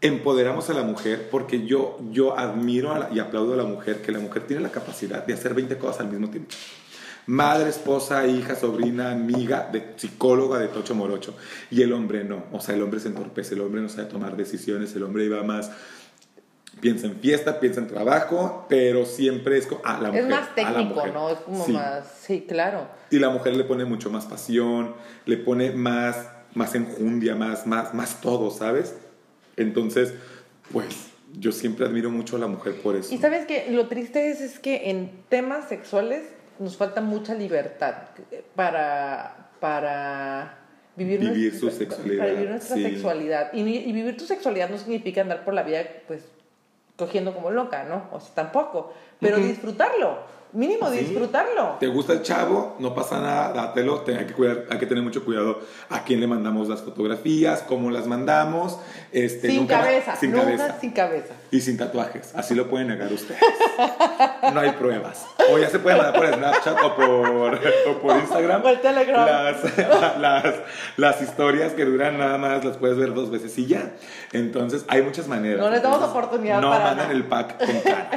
empoderamos 0.00 0.68
a 0.68 0.74
la 0.74 0.82
mujer 0.82 1.28
porque 1.30 1.64
yo, 1.64 1.98
yo 2.10 2.38
admiro 2.38 2.96
la- 2.98 3.08
y 3.12 3.20
aplaudo 3.20 3.54
a 3.54 3.56
la 3.56 3.64
mujer, 3.64 4.02
que 4.02 4.12
la 4.12 4.18
mujer 4.18 4.42
tiene 4.46 4.62
la 4.62 4.70
capacidad 4.70 5.24
de 5.24 5.32
hacer 5.32 5.54
20 5.54 5.78
cosas 5.78 6.00
al 6.00 6.08
mismo 6.10 6.28
tiempo. 6.28 6.50
Madre, 7.26 7.70
esposa, 7.70 8.26
hija, 8.26 8.54
sobrina, 8.54 9.10
amiga, 9.12 9.68
de 9.72 9.94
psicóloga 9.96 10.58
de 10.58 10.68
Tocho 10.68 10.94
Morocho. 10.94 11.34
Y 11.70 11.80
el 11.82 11.92
hombre 11.92 12.22
no. 12.24 12.44
O 12.52 12.60
sea, 12.60 12.74
el 12.74 12.82
hombre 12.82 13.00
se 13.00 13.08
entorpece, 13.08 13.54
el 13.54 13.62
hombre 13.62 13.80
no 13.80 13.88
sabe 13.88 14.08
tomar 14.08 14.36
decisiones, 14.36 14.94
el 14.94 15.04
hombre 15.04 15.24
iba 15.24 15.42
más. 15.42 15.70
Piensa 16.80 17.06
en 17.06 17.16
fiesta, 17.16 17.60
piensa 17.60 17.80
en 17.80 17.86
trabajo, 17.86 18.66
pero 18.68 19.06
siempre 19.06 19.56
es. 19.56 19.68
A 19.84 20.00
la 20.00 20.08
mujer, 20.08 20.24
Es 20.24 20.28
más 20.28 20.54
técnico, 20.54 20.94
mujer. 20.94 21.12
¿no? 21.14 21.30
Es 21.30 21.38
como 21.38 21.64
Sí. 21.64 21.72
más. 21.72 22.04
Sí, 22.20 22.44
claro. 22.46 22.88
Y 23.10 23.18
la 23.18 23.30
mujer 23.30 23.56
le 23.56 23.64
pone 23.64 23.84
mucho 23.86 24.10
más 24.10 24.26
pasión, 24.26 24.94
le 25.24 25.36
pone 25.38 25.70
más, 25.70 26.28
más 26.52 26.74
enjundia, 26.74 27.36
más, 27.36 27.66
más, 27.66 27.94
más 27.94 28.20
todo, 28.20 28.50
¿sabes? 28.50 28.96
Entonces, 29.56 30.12
pues 30.72 31.06
yo 31.38 31.52
siempre 31.52 31.86
admiro 31.86 32.10
mucho 32.10 32.36
a 32.36 32.38
la 32.40 32.48
mujer 32.48 32.74
por 32.82 32.96
eso. 32.96 33.14
Y 33.14 33.18
sabes 33.18 33.46
que 33.46 33.70
lo 33.70 33.86
triste 33.86 34.30
es, 34.30 34.40
es 34.40 34.58
que 34.58 34.90
en 34.90 35.10
temas 35.28 35.68
sexuales 35.68 36.24
nos 36.58 36.76
falta 36.76 37.00
mucha 37.00 37.34
libertad 37.34 37.94
para, 38.54 39.48
para 39.60 40.58
vivir, 40.96 41.20
Vivir 41.20 41.52
nuestra, 41.52 41.70
su 41.70 41.76
sexualidad, 41.76 42.18
Para 42.18 42.32
vivir 42.32 42.50
nuestra 42.50 42.76
sí. 42.76 42.82
sexualidad. 42.82 43.52
Y, 43.52 43.62
ni- 43.62 43.76
y 43.78 43.92
vivir 43.92 44.16
tu 44.16 44.24
sexualidad 44.24 44.68
no 44.70 44.78
significa 44.78 45.20
andar 45.20 45.44
por 45.44 45.54
la 45.54 45.62
vida 45.62 45.82
pues 46.06 46.22
cogiendo 46.96 47.34
como 47.34 47.50
loca, 47.50 47.84
¿no? 47.84 48.08
O 48.12 48.20
sea, 48.20 48.34
tampoco. 48.34 48.92
Pero 49.20 49.38
disfrutarlo. 49.38 50.18
Mínimo 50.54 50.88
Sí. 50.90 50.98
disfrutarlo. 50.98 51.76
¿Te 51.80 51.88
gusta 51.88 52.12
el 52.12 52.22
chavo? 52.22 52.76
No 52.78 52.94
pasa 52.94 53.20
nada, 53.20 53.52
dátelo. 53.52 54.00
Te- 54.02 54.16
hay, 54.16 54.24
que 54.26 54.32
cuidar- 54.34 54.64
hay 54.70 54.78
que 54.78 54.86
tener 54.86 55.02
mucho 55.02 55.24
cuidado 55.24 55.60
a 55.90 56.04
quién 56.04 56.20
le 56.20 56.26
mandamos 56.28 56.68
las 56.68 56.80
fotografías, 56.80 57.62
cómo 57.62 57.90
las 57.90 58.06
mandamos. 58.06 58.78
Este, 59.10 59.48
Sin 59.48 59.56
nunca- 59.56 59.80
cabeza. 59.80 60.14
Sin 60.16 60.30
nunca 60.30 60.44
cabeza. 60.44 60.76
sin 60.80 60.90
cabeza. 60.92 61.34
Y 61.50 61.60
sin 61.60 61.76
tatuajes. 61.76 62.32
Así 62.36 62.54
lo 62.54 62.68
pueden 62.70 62.86
negar 62.88 63.12
ustedes. 63.12 63.40
No 64.52 64.60
hay 64.60 64.70
pruebas. 64.72 65.26
O 65.52 65.58
ya 65.58 65.68
se 65.68 65.78
puede 65.80 65.96
mandar 65.96 66.14
por 66.14 66.32
Snapchat 66.32 66.82
o 66.84 66.94
por, 66.96 67.60
o 67.88 67.98
por 68.00 68.16
Instagram. 68.16 68.64
O 68.64 68.68
el 68.68 68.80
Telegram. 68.80 69.26
Las, 69.26 69.78
las, 70.20 70.54
las 70.96 71.20
historias 71.22 71.72
que 71.72 71.84
duran 71.84 72.16
nada 72.18 72.38
más 72.38 72.64
las 72.64 72.76
puedes 72.76 72.96
ver 72.96 73.12
dos 73.12 73.30
veces 73.30 73.58
y 73.58 73.66
ya. 73.66 73.90
Entonces 74.32 74.84
hay 74.88 75.02
muchas 75.02 75.26
maneras. 75.26 75.58
No 75.60 75.70
les 75.70 75.82
damos 75.82 76.00
oportunidad 76.02 76.60
No 76.60 76.70
para 76.70 76.84
mandan 76.84 77.06
nada. 77.08 77.12
el 77.18 77.24
pack 77.24 77.58
con 77.58 77.80
cara. 77.80 78.10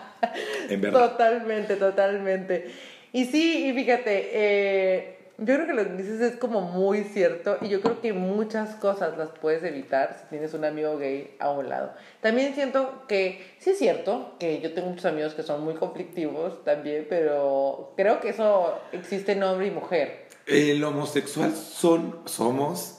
En 0.68 0.80
verdad. 0.80 1.10
Totalmente, 1.10 1.76
totalmente. 1.76 2.70
Y 3.12 3.24
sí, 3.26 3.66
y 3.68 3.72
fíjate, 3.72 4.30
eh, 4.32 5.16
yo 5.38 5.54
creo 5.54 5.66
que 5.66 5.74
lo 5.74 5.84
que 5.84 6.02
dices 6.02 6.20
es 6.20 6.36
como 6.36 6.62
muy 6.62 7.04
cierto 7.04 7.58
y 7.60 7.68
yo 7.68 7.80
creo 7.82 8.00
que 8.00 8.12
muchas 8.12 8.74
cosas 8.76 9.18
las 9.18 9.28
puedes 9.30 9.62
evitar 9.64 10.16
si 10.18 10.28
tienes 10.30 10.54
un 10.54 10.64
amigo 10.64 10.96
gay 10.96 11.36
a 11.38 11.50
un 11.50 11.68
lado. 11.68 11.92
También 12.20 12.54
siento 12.54 13.04
que 13.06 13.44
sí 13.58 13.70
es 13.70 13.78
cierto 13.78 14.34
que 14.38 14.60
yo 14.60 14.72
tengo 14.72 14.88
muchos 14.88 15.04
amigos 15.04 15.34
que 15.34 15.42
son 15.42 15.62
muy 15.62 15.74
conflictivos 15.74 16.64
también, 16.64 17.06
pero 17.08 17.92
creo 17.96 18.20
que 18.20 18.30
eso 18.30 18.78
existe 18.92 19.32
en 19.32 19.42
hombre 19.42 19.66
y 19.66 19.70
mujer. 19.70 20.26
El 20.46 20.82
homosexual 20.82 21.54
son, 21.54 22.20
somos 22.24 22.95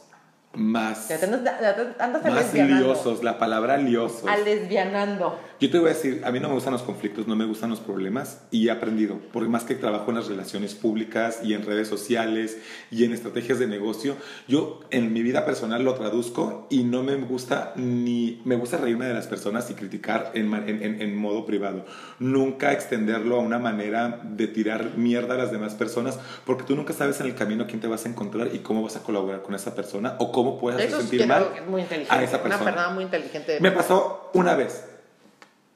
más, 0.58 1.08
Ya 1.10 1.18
te 1.20 1.26
andas, 1.26 1.42
ya 1.62 1.76
te 1.76 2.04
andas 2.04 2.24
más 2.26 2.54
liosos. 2.54 3.24
La 3.24 3.38
palabra 3.38 3.78
liosos. 3.78 4.28
A 4.28 4.38
lesbianando. 4.38 5.40
Yo 5.60 5.70
te 5.72 5.80
voy 5.80 5.90
a 5.90 5.94
decir, 5.94 6.22
a 6.24 6.32
mí 6.32 6.40
no 6.40 6.50
me 6.50 6.54
gustan 6.56 6.74
los 6.74 6.84
conflictos, 6.84 7.28
no 7.28 7.36
me 7.36 7.46
gustan 7.46 7.70
los 7.70 7.80
problemas 7.80 8.42
y 8.52 8.68
he 8.68 8.72
aprendido, 8.72 9.20
porque 9.34 9.50
más 9.50 9.64
que 9.64 9.74
trabajo 9.76 10.10
en 10.12 10.18
las 10.18 10.28
relaciones 10.28 10.76
públicas 10.76 11.40
y 11.44 11.54
en 11.54 11.66
redes 11.66 11.88
sociales 11.88 12.58
y 12.92 13.06
en 13.06 13.14
estrategias 13.14 13.58
de 13.58 13.66
negocio, 13.68 14.16
yo 14.48 14.82
en 14.92 15.14
mi 15.14 15.24
vida 15.24 15.46
personal 15.46 15.84
lo 15.84 15.96
traduzco 15.96 16.68
y 16.70 16.84
no 16.84 17.02
me 17.04 17.16
gusta 17.16 17.74
ni, 17.76 18.40
me 18.46 18.56
gusta 18.56 18.78
reírme 18.78 19.06
de 19.08 19.14
las 19.16 19.26
personas 19.28 19.70
y 19.72 19.74
criticar 19.74 20.32
en, 20.36 20.54
en, 20.54 20.84
en- 20.84 21.02
en 21.02 21.16
modo 21.16 21.46
privado. 21.46 21.86
Nunca 22.20 22.72
extenderlo 22.72 23.38
a 23.38 23.40
una 23.40 23.58
manera 23.60 24.22
de 24.24 24.48
tirar 24.48 24.92
mierda 24.98 25.34
a 25.34 25.38
las 25.38 25.52
demás 25.52 25.74
personas, 25.74 26.20
porque 26.46 26.64
tú 26.64 26.76
nunca 26.76 26.94
sabes 26.94 27.20
en 27.20 27.28
el 27.28 27.36
camino 27.36 27.66
quién 27.68 27.80
te 27.80 27.88
vas 27.88 28.06
a 28.06 28.10
encontrar 28.10 28.54
y 28.54 28.60
cómo 28.60 28.84
vas 28.84 28.96
a 28.96 29.04
colaborar 29.04 29.42
con 29.42 29.56
esa 29.56 29.74
persona 29.76 30.16
o 30.20 30.32
cómo 30.32 30.47
puedes 30.56 30.80
hacer 30.80 30.92
es 30.92 31.08
sentir 31.10 31.28
mal 31.28 31.48
es 31.54 31.62
inteligente. 31.62 32.08
a 32.14 32.24
esa 32.24 32.36
Una 32.38 32.44
persona. 32.44 32.64
persona 32.72 32.90
muy 32.90 33.04
inteligente. 33.04 33.58
Me 33.60 33.72
pasó 33.72 34.30
una 34.34 34.56
vez 34.56 34.86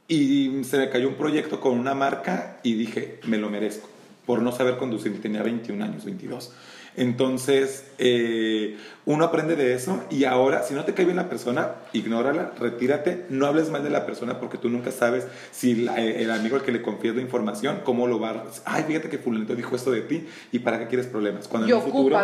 y 0.08 0.64
se 0.64 0.78
me 0.78 0.90
cayó 0.90 1.08
un 1.08 1.16
proyecto 1.16 1.60
con 1.60 1.78
una 1.80 1.94
marca 1.94 2.58
y 2.64 2.74
dije, 2.76 3.20
me 3.28 3.38
lo 3.38 3.50
merezco, 3.50 3.88
por 4.26 4.42
no 4.42 4.52
saber 4.52 4.78
conducir. 4.78 5.22
Tenía 5.22 5.42
21 5.44 5.84
años, 5.84 6.06
22. 6.06 6.52
Entonces, 6.98 7.86
eh, 8.00 8.78
uno 9.06 9.24
aprende 9.24 9.56
de 9.56 9.74
eso 9.74 10.04
y 10.10 10.26
ahora, 10.26 10.62
si 10.64 10.74
no 10.74 10.84
te 10.84 10.94
cae 10.94 11.06
bien 11.06 11.16
la 11.16 11.30
persona, 11.30 11.76
ignórala, 11.94 12.52
retírate, 12.60 13.26
no 13.30 13.46
hables 13.48 13.70
mal 13.70 13.82
de 13.82 13.90
la 13.90 14.06
persona 14.06 14.42
porque 14.42 14.58
tú 14.58 14.68
nunca 14.68 14.92
sabes 14.92 15.26
si 15.52 15.76
la- 15.76 15.98
eh, 16.04 16.22
el 16.22 16.32
amigo 16.32 16.58
al 16.58 16.64
que 16.64 16.74
le 16.74 16.82
confías 16.82 17.16
la 17.16 17.22
información, 17.22 17.80
cómo 17.86 18.08
lo 18.08 18.20
va 18.20 18.32
a... 18.32 18.44
Ay, 18.66 18.84
fíjate 18.86 19.08
que 19.08 19.18
fulanito 19.20 19.56
dijo 19.56 19.74
esto 19.74 19.90
de 19.92 20.02
ti 20.02 20.28
y 20.52 20.60
para 20.60 20.80
qué 20.80 20.88
quieres 20.88 21.08
problemas. 21.08 21.48
Cuando 21.48 21.70
y 21.70 21.72
en 21.72 21.78
un 21.78 21.84
futuro... 21.84 22.18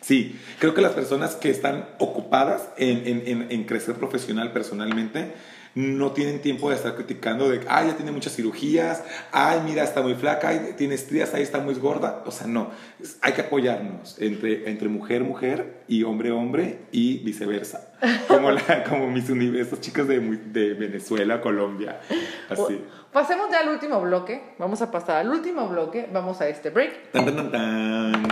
Sí, 0.00 0.38
creo 0.58 0.74
que 0.74 0.80
las 0.80 0.92
personas 0.92 1.34
que 1.36 1.50
están 1.50 1.86
ocupadas 1.98 2.68
en, 2.76 3.06
en- 3.06 3.22
en- 3.26 3.46
en 3.52 3.64
crecer 3.64 3.94
profesional, 3.96 4.52
personalmente, 4.52 5.32
no 5.74 6.10
tienen 6.12 6.40
tiempo 6.40 6.70
de 6.70 6.76
estar 6.76 6.94
criticando 6.96 7.48
de, 7.48 7.60
ay, 7.68 7.88
ya 7.88 7.96
tiene 7.96 8.10
muchas 8.10 8.34
cirugías, 8.34 9.04
ay, 9.32 9.60
mira, 9.64 9.84
está 9.84 10.00
muy 10.02 10.14
flaca, 10.14 10.48
ay, 10.48 10.74
tiene 10.76 10.94
estrías, 10.94 11.34
ahí 11.34 11.42
está 11.42 11.58
muy 11.60 11.74
gorda. 11.74 12.22
O 12.26 12.30
sea, 12.32 12.46
no, 12.46 12.70
hay 13.20 13.32
que 13.34 13.42
apoyarnos 13.42 14.16
entre, 14.20 14.68
entre 14.70 14.88
mujer, 14.88 15.22
mujer 15.22 15.82
y 15.86 16.02
hombre, 16.04 16.30
hombre 16.32 16.80
y 16.90 17.18
viceversa. 17.18 17.92
Como, 18.28 18.50
la, 18.52 18.84
como 18.88 19.08
mis 19.10 19.28
estos 19.28 19.80
chicos 19.80 20.06
de, 20.06 20.20
de 20.20 20.74
Venezuela, 20.74 21.40
Colombia, 21.40 22.00
así. 22.48 22.80
Pasemos 23.12 23.48
ya 23.50 23.60
al 23.60 23.68
último 23.70 24.00
bloque. 24.00 24.54
Vamos 24.58 24.80
a 24.82 24.90
pasar 24.92 25.16
al 25.16 25.30
último 25.30 25.68
bloque. 25.68 26.08
Vamos 26.12 26.40
a 26.40 26.48
este 26.48 26.70
break. 26.70 27.10
Tan, 27.10 27.24
tan, 27.26 27.50
tan, 27.50 28.22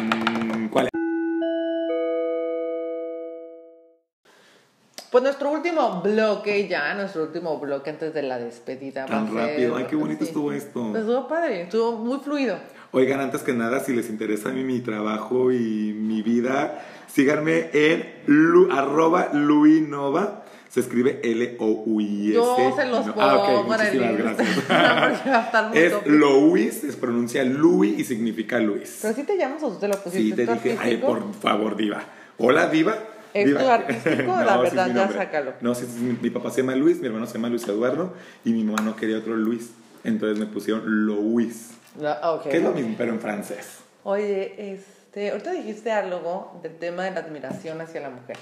Pues 5.16 5.22
nuestro 5.24 5.50
último 5.50 6.02
bloque 6.02 6.68
ya, 6.68 6.92
nuestro 6.92 7.22
último 7.22 7.58
bloque 7.58 7.88
antes 7.88 8.12
de 8.12 8.20
la 8.20 8.38
despedida. 8.38 9.06
Tan 9.06 9.24
va 9.34 9.44
a 9.44 9.46
ser- 9.46 9.50
rápido. 9.52 9.76
Ay, 9.76 9.86
qué 9.88 9.96
bonito 9.96 10.24
sí. 10.24 10.28
estuvo 10.28 10.52
esto. 10.52 10.88
Pues 10.90 11.04
estuvo 11.04 11.26
padre, 11.26 11.62
estuvo 11.62 11.92
muy 11.92 12.18
fluido. 12.18 12.58
Oigan, 12.92 13.20
antes 13.20 13.40
que 13.42 13.54
nada, 13.54 13.80
si 13.80 13.94
les 13.96 14.10
interesa 14.10 14.50
a 14.50 14.52
mí 14.52 14.62
mi 14.62 14.80
trabajo 14.80 15.50
y 15.52 15.56
mi 15.98 16.20
vida, 16.20 16.84
síganme 17.06 17.70
en 17.72 18.12
lu- 18.26 18.70
arroba 18.70 19.30
luinova. 19.32 20.44
Se 20.68 20.80
escribe 20.80 21.18
L-O-U-I-S. 21.24 22.34
Yo 22.34 22.74
se 22.76 22.84
los 22.84 23.08
puedo 23.08 23.26
Ah, 23.26 23.36
ok, 23.38 23.66
poner 23.66 23.94
muchísimas 23.94 24.10
en 24.10 24.16
gracias. 24.18 24.48
Es 25.74 25.92
tópico. 25.92 26.10
Louis, 26.10 26.74
se 26.74 26.92
pronuncia 26.92 27.42
Louis 27.42 27.98
y 27.98 28.04
significa 28.04 28.58
Luis. 28.58 28.98
Pero 29.00 29.14
si 29.14 29.22
te 29.22 29.38
llamas 29.38 29.62
o 29.62 29.70
tú 29.70 29.78
te 29.78 29.88
lo 29.88 29.94
pusiste. 29.96 30.18
Sí, 30.22 30.32
te 30.34 30.42
¿Es 30.42 30.48
tu 30.48 30.54
dije, 30.56 30.76
ay, 30.78 30.98
por 30.98 31.32
favor, 31.32 31.74
diva. 31.74 32.02
Hola, 32.36 32.68
diva. 32.68 32.98
¿Es 33.42 33.58
tu 33.58 33.68
artístico? 33.68 34.36
La 34.44 34.54
sí, 34.56 34.62
verdad, 34.62 34.94
ya 34.94 35.08
sácalo. 35.12 35.52
No, 35.60 35.74
sí, 35.74 35.86
sí, 35.86 36.00
mi, 36.00 36.18
mi 36.20 36.30
papá 36.30 36.50
se 36.50 36.62
llama 36.62 36.74
Luis, 36.74 37.00
mi 37.00 37.06
hermano 37.06 37.26
se 37.26 37.34
llama 37.34 37.48
Luis 37.48 37.66
Eduardo 37.68 38.14
y 38.44 38.52
mi 38.52 38.64
mamá 38.64 38.82
no 38.82 38.96
quería 38.96 39.18
otro 39.18 39.36
Luis. 39.36 39.70
Entonces 40.04 40.38
me 40.38 40.46
pusieron 40.46 40.82
Louis, 41.06 41.72
No, 42.00 42.40
que 42.42 42.56
es 42.56 42.62
lo 42.62 42.72
mismo, 42.72 42.94
pero 42.96 43.12
en 43.12 43.20
francés. 43.20 43.78
Oye, 44.04 44.72
este, 44.72 45.30
ahorita 45.30 45.50
dijiste 45.50 45.90
algo 45.90 46.60
del 46.62 46.76
tema 46.76 47.04
de 47.04 47.10
la 47.10 47.20
admiración 47.20 47.80
hacia 47.80 48.00
la 48.00 48.10
mujer. 48.10 48.36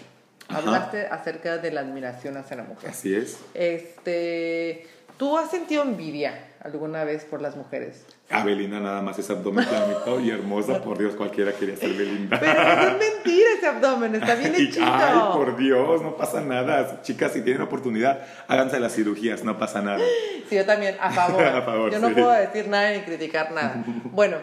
Ajá. 0.48 0.58
Hablaste 0.58 1.06
acerca 1.06 1.56
de 1.56 1.70
la 1.70 1.80
admiración 1.80 2.36
hacia 2.36 2.58
la 2.58 2.64
mujer. 2.64 2.90
Así 2.90 3.14
es. 3.14 3.38
Este, 3.54 4.86
¿tú 5.16 5.36
has 5.38 5.50
sentido 5.50 5.82
envidia 5.82 6.48
alguna 6.60 7.04
vez 7.04 7.24
por 7.24 7.40
las 7.42 7.56
mujeres? 7.56 8.04
Abelina 8.30 8.80
nada 8.80 9.02
más 9.02 9.18
es 9.18 9.28
abdomen 9.30 9.64
planito 9.66 10.18
y 10.20 10.30
hermosa, 10.30 10.80
por 10.84 10.98
Dios, 10.98 11.14
cualquiera 11.14 11.52
quería 11.52 11.76
ser 11.76 11.92
Belinda. 11.92 12.38
Pero 12.40 12.62
es 12.62 12.98
mentira 12.98 13.48
ese 13.56 13.66
abdomen, 13.66 14.14
está 14.14 14.34
bien 14.36 14.54
Y- 14.58 14.62
hechito. 14.62 14.84
Ay, 14.86 15.18
por 15.34 15.56
Dios, 15.56 16.02
no 16.02 16.16
pasa 16.16 16.40
nada. 16.40 17.02
Chicas, 17.02 17.32
si 17.32 17.42
tienen 17.42 17.62
oportunidad, 17.62 18.26
háganse 18.48 18.80
las 18.80 18.94
cirugías, 18.94 19.44
no 19.44 19.58
pasa 19.58 19.82
nada. 19.82 20.00
Sí, 20.48 20.56
yo 20.56 20.66
también, 20.66 20.94
a 21.00 21.10
favor. 21.10 21.42
A 21.42 21.62
favor, 21.62 21.90
yo 21.90 21.98
no 22.00 22.08
sí. 22.08 22.14
puedo 22.14 22.30
decir 22.32 22.68
nada 22.68 22.92
ni 22.92 23.00
criticar 23.00 23.50
nada. 23.52 23.82
Bueno, 24.12 24.36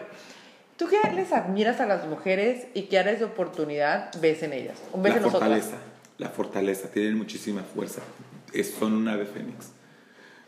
¿tú 0.76 0.88
qué 0.88 0.96
les 1.14 1.32
admiras 1.32 1.80
a 1.80 1.86
las 1.86 2.06
mujeres 2.08 2.66
y 2.74 2.82
qué 2.82 2.98
áreas 2.98 3.20
de 3.20 3.24
oportunidad 3.26 4.10
ves 4.20 4.42
en 4.42 4.52
ellas? 4.52 4.78
¿O 4.92 5.00
ves 5.00 5.12
La 5.12 5.18
en 5.18 5.22
nosotras? 5.22 5.48
fortaleza, 5.50 5.76
la 6.18 6.28
fortaleza, 6.30 6.88
tienen 6.90 7.16
muchísima 7.16 7.62
fuerza. 7.62 8.00
Es- 8.52 8.74
son 8.74 8.94
un 8.94 9.06
ave 9.08 9.26
fénix. 9.26 9.70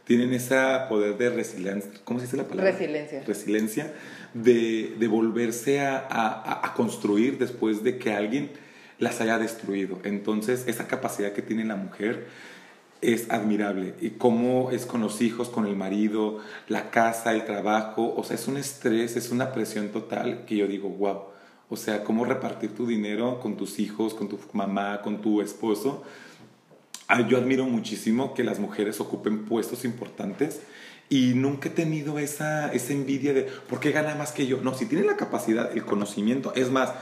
Tienen 0.04 0.34
ese 0.34 0.56
poder 0.88 1.16
de 1.16 1.30
resiliencia, 1.30 1.90
¿cómo 2.04 2.18
se 2.20 2.26
dice 2.26 2.36
la 2.36 2.44
palabra? 2.44 2.70
Resiliencia. 2.72 3.22
Resiliencia, 3.26 3.92
de, 4.34 4.94
de 4.98 5.08
volverse 5.08 5.80
a, 5.80 5.96
a- 5.98 6.66
a 6.66 6.74
construir 6.74 7.38
después 7.38 7.82
de 7.82 7.96
que 7.98 8.12
alguien 8.12 8.50
las 8.98 9.20
haya 9.20 9.38
destruido. 9.38 9.98
Entonces, 10.04 10.64
esa 10.66 10.86
capacidad 10.88 11.32
que 11.32 11.40
tiene 11.42 11.64
la 11.64 11.76
mujer 11.76 12.26
es 13.00 13.30
admirable. 13.30 13.94
Y 14.00 14.10
cómo 14.10 14.70
es 14.70 14.86
con 14.86 15.00
los 15.00 15.20
hijos, 15.22 15.48
con 15.48 15.66
el 15.66 15.76
marido, 15.76 16.38
la 16.68 16.90
casa, 16.90 17.32
el 17.32 17.44
trabajo. 17.44 18.14
O 18.16 18.24
sea, 18.24 18.36
es 18.36 18.46
un 18.48 18.56
estrés, 18.56 19.16
es 19.16 19.30
una 19.30 19.52
presión 19.52 19.88
total 19.88 20.44
que 20.46 20.56
yo 20.56 20.66
digo, 20.66 20.88
wow. 20.90 21.20
O 21.70 21.76
sea, 21.76 22.04
cómo 22.04 22.24
repartir 22.24 22.74
tu 22.74 22.86
dinero 22.86 23.40
con 23.40 23.56
tus 23.56 23.78
hijos, 23.78 24.14
con 24.14 24.28
tu 24.28 24.38
mamá, 24.52 25.00
con 25.02 25.20
tu 25.22 25.40
esposo. 25.40 26.02
Ah, 27.08 27.26
Yo 27.28 27.36
admiro 27.38 27.64
muchísimo 27.66 28.34
que 28.34 28.44
las 28.44 28.58
mujeres 28.58 29.00
ocupen 29.00 29.44
puestos 29.44 29.84
importantes 29.84 30.60
y 31.10 31.34
nunca 31.34 31.68
he 31.68 31.72
tenido 31.72 32.18
esa, 32.18 32.72
esa 32.72 32.92
envidia 32.94 33.34
de 33.34 33.42
¿por 33.68 33.78
qué 33.78 33.92
gana 33.92 34.14
más 34.14 34.32
que 34.32 34.46
yo? 34.46 34.60
No, 34.62 34.72
si 34.74 34.86
tienen 34.86 35.06
la 35.06 35.16
capacidad, 35.16 35.70
el 35.76 35.84
conocimiento, 35.84 36.52
es 36.56 36.70
más, 36.70 36.92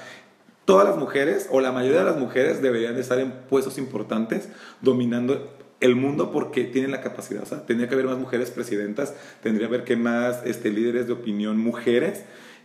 todas 0.65 0.89
las 0.89 0.97
mujeres 0.99 1.47
o 1.51 1.61
la 1.61 1.71
mayoría 1.71 2.01
de 2.01 2.07
las 2.07 2.19
mujeres 2.19 2.61
deberían 2.63 2.95
de 2.97 3.01
estar 3.01 3.21
en 3.21 3.31
puestos 3.49 3.79
importantes 3.79 4.49
dominando 4.81 5.57
el 5.81 5.95
mundo 5.95 6.33
porque 6.33 6.65
tienen 6.65 6.91
la 6.91 7.01
capacidad. 7.01 7.43
O 7.45 7.47
sea, 7.47 7.65
tendría 7.65 7.89
que 7.89 7.95
haber 7.95 8.07
más 8.07 8.19
mujeres 8.19 8.51
presidentas, 8.51 9.15
tendría 9.43 9.69
que 9.69 9.75
haber 9.75 9.85
que 9.85 9.97
más 9.97 10.41
este, 10.45 10.71
líderes 10.71 11.07
de 11.07 11.13
opinión 11.13 11.59
mujeres 11.59 12.23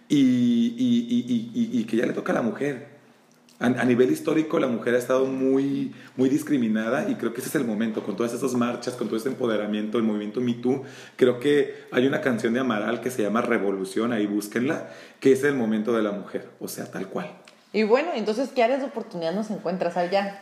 y- 0.09 0.73
y- 0.77 1.51
y- 1.53 1.79
y 1.79 1.83
que 1.85 1.97
ya 1.97 2.05
le 2.07 2.13
toca 2.13 2.31
a 2.31 2.35
la 2.35 2.41
mujer. 2.41 2.96
A, 3.59 3.85
nivel 3.85 4.11
histórico, 4.11 4.59
la 4.59 4.67
mujer 4.67 4.93
ha 4.93 4.99
estado 4.99 5.25
muy, 5.25 5.91
muy 6.15 6.29
discriminada 6.29 7.09
y 7.09 7.15
creo 7.15 7.33
que 7.33 7.39
ese 7.39 7.49
es 7.49 7.55
el 7.55 7.65
momento, 7.65 8.03
con 8.03 8.15
todas 8.15 8.33
esas 8.33 8.53
marchas, 8.53 8.93
con 8.93 9.07
todo 9.07 9.17
ese 9.17 9.29
empoderamiento, 9.29 9.97
el 9.97 10.03
movimiento 10.03 10.41
Me 10.41 10.53
Too. 10.53 10.83
Creo 11.15 11.39
que 11.39 11.87
hay 11.91 12.05
una 12.05 12.21
canción 12.21 12.53
de 12.53 12.59
Amaral 12.59 13.01
que 13.01 13.09
se 13.09 13.23
llama 13.23 13.41
Revolución, 13.41 14.13
ahí 14.13 14.27
búsquenla, 14.27 14.89
que 15.19 15.31
es 15.31 15.43
el 15.43 15.55
momento 15.55 15.91
de 15.91 16.03
la 16.03 16.11
mujer, 16.11 16.49
o 16.59 16.67
sea, 16.67 16.91
tal 16.91 17.07
cual. 17.07 17.31
Y 17.73 17.81
bueno, 17.81 18.09
entonces, 18.13 18.49
¿qué 18.49 18.63
áreas 18.63 18.81
de 18.81 18.85
oportunidad 18.85 19.33
nos 19.33 19.49
encuentras 19.49 19.97
allá? 19.97 20.39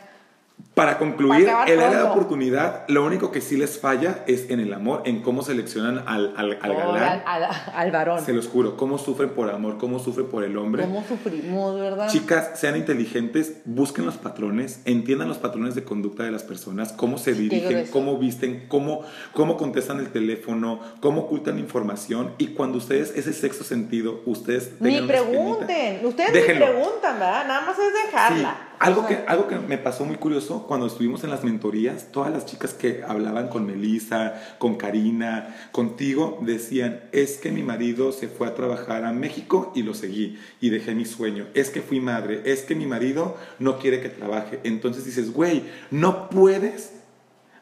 Para 0.74 0.98
concluir, 0.98 1.48
el 1.68 1.80
área 1.80 1.98
de 1.98 2.02
oportunidad, 2.02 2.84
lo 2.88 3.02
único 3.06 3.30
que 3.32 3.40
sí 3.40 3.56
les 3.56 3.78
falla 3.80 4.24
es 4.26 4.50
en 4.50 4.60
el 4.60 4.74
amor, 4.74 5.02
en 5.06 5.22
cómo 5.22 5.40
seleccionan 5.42 6.02
al, 6.06 6.34
al, 6.36 6.58
al 6.60 6.70
Oh, 6.70 6.76
galán. 6.76 7.22
al, 7.26 7.44
al- 7.74 7.90
varón. 7.90 8.22
Se 8.22 8.34
los 8.34 8.46
juro, 8.46 8.76
cómo 8.76 8.98
sufren 8.98 9.30
por 9.30 9.48
amor, 9.48 9.78
cómo 9.78 9.98
sufren 9.98 10.26
por 10.26 10.44
el 10.44 10.58
hombre. 10.58 10.82
¿Cómo 10.82 11.02
sufrimos, 11.08 11.80
verdad? 11.80 12.08
Chicas, 12.10 12.60
sean 12.60 12.76
inteligentes, 12.76 13.54
busquen 13.64 14.04
los 14.04 14.18
patrones, 14.18 14.82
entiendan 14.84 15.28
los 15.28 15.38
patrones 15.38 15.74
de 15.74 15.82
conducta 15.84 16.24
de 16.24 16.30
las 16.30 16.42
personas, 16.42 16.92
cómo 16.92 17.16
se 17.16 17.32
dirigen, 17.32 17.86
cómo 17.90 18.18
visten, 18.18 18.66
cómo, 18.68 19.00
cómo 19.32 19.56
contestan 19.56 19.98
el 20.00 20.10
teléfono, 20.10 20.80
cómo 21.00 21.22
ocultan 21.22 21.58
información 21.58 22.32
y 22.36 22.48
cuando 22.48 22.76
ustedes, 22.76 23.16
ese 23.16 23.32
sexto 23.32 23.64
sentido, 23.64 24.20
ustedes 24.26 24.72
Ni 24.80 24.90
tengan 24.90 25.06
pregunten. 25.08 26.04
Ustedes 26.04 26.32
déjenlo. 26.34 26.66
ni 26.66 26.72
preguntan, 26.72 27.18
¿verdad? 27.18 27.46
Nada 27.46 27.60
más 27.62 27.78
es 27.78 27.84
Sí, 27.86 28.06
dejarla. 28.06 28.65
Algo, 28.78 29.06
que, 29.06 29.24
algo 29.26 29.48
que 29.48 29.58
me 29.58 29.78
pasó 29.78 30.04
muy 30.04 30.16
curioso 30.16 30.66
cuando 30.66 30.86
estuvimos 30.86 31.24
en 31.24 31.30
las 31.30 31.44
mentorías, 31.44 32.10
todas 32.12 32.32
las 32.32 32.46
chicas 32.46 32.74
que 32.74 33.02
hablaban 33.06 33.48
con 33.48 33.66
Melissa, 33.66 34.34
con 34.58 34.76
Karina, 34.76 35.54
contigo, 35.72 36.38
decían, 36.42 37.00
es 37.12 37.38
que 37.38 37.50
mi 37.50 37.62
marido 37.62 38.12
se 38.12 38.28
fue 38.28 38.46
a 38.48 38.54
trabajar 38.54 39.04
a 39.04 39.12
México 39.12 39.72
y 39.74 39.82
lo 39.82 39.94
seguí 39.94 40.38
y 40.60 40.70
dejé 40.70 40.94
mi 40.94 41.04
sueño, 41.04 41.46
es 41.54 41.70
que 41.70 41.82
fui 41.82 42.00
madre, 42.00 42.42
es 42.44 42.62
que 42.62 42.74
mi 42.74 42.86
marido 42.86 43.36
no 43.58 43.78
quiere 43.78 44.00
que 44.00 44.08
trabaje. 44.08 44.60
Entonces 44.64 45.04
dices, 45.04 45.32
güey, 45.32 45.64
no 45.90 46.28
puedes 46.28 46.95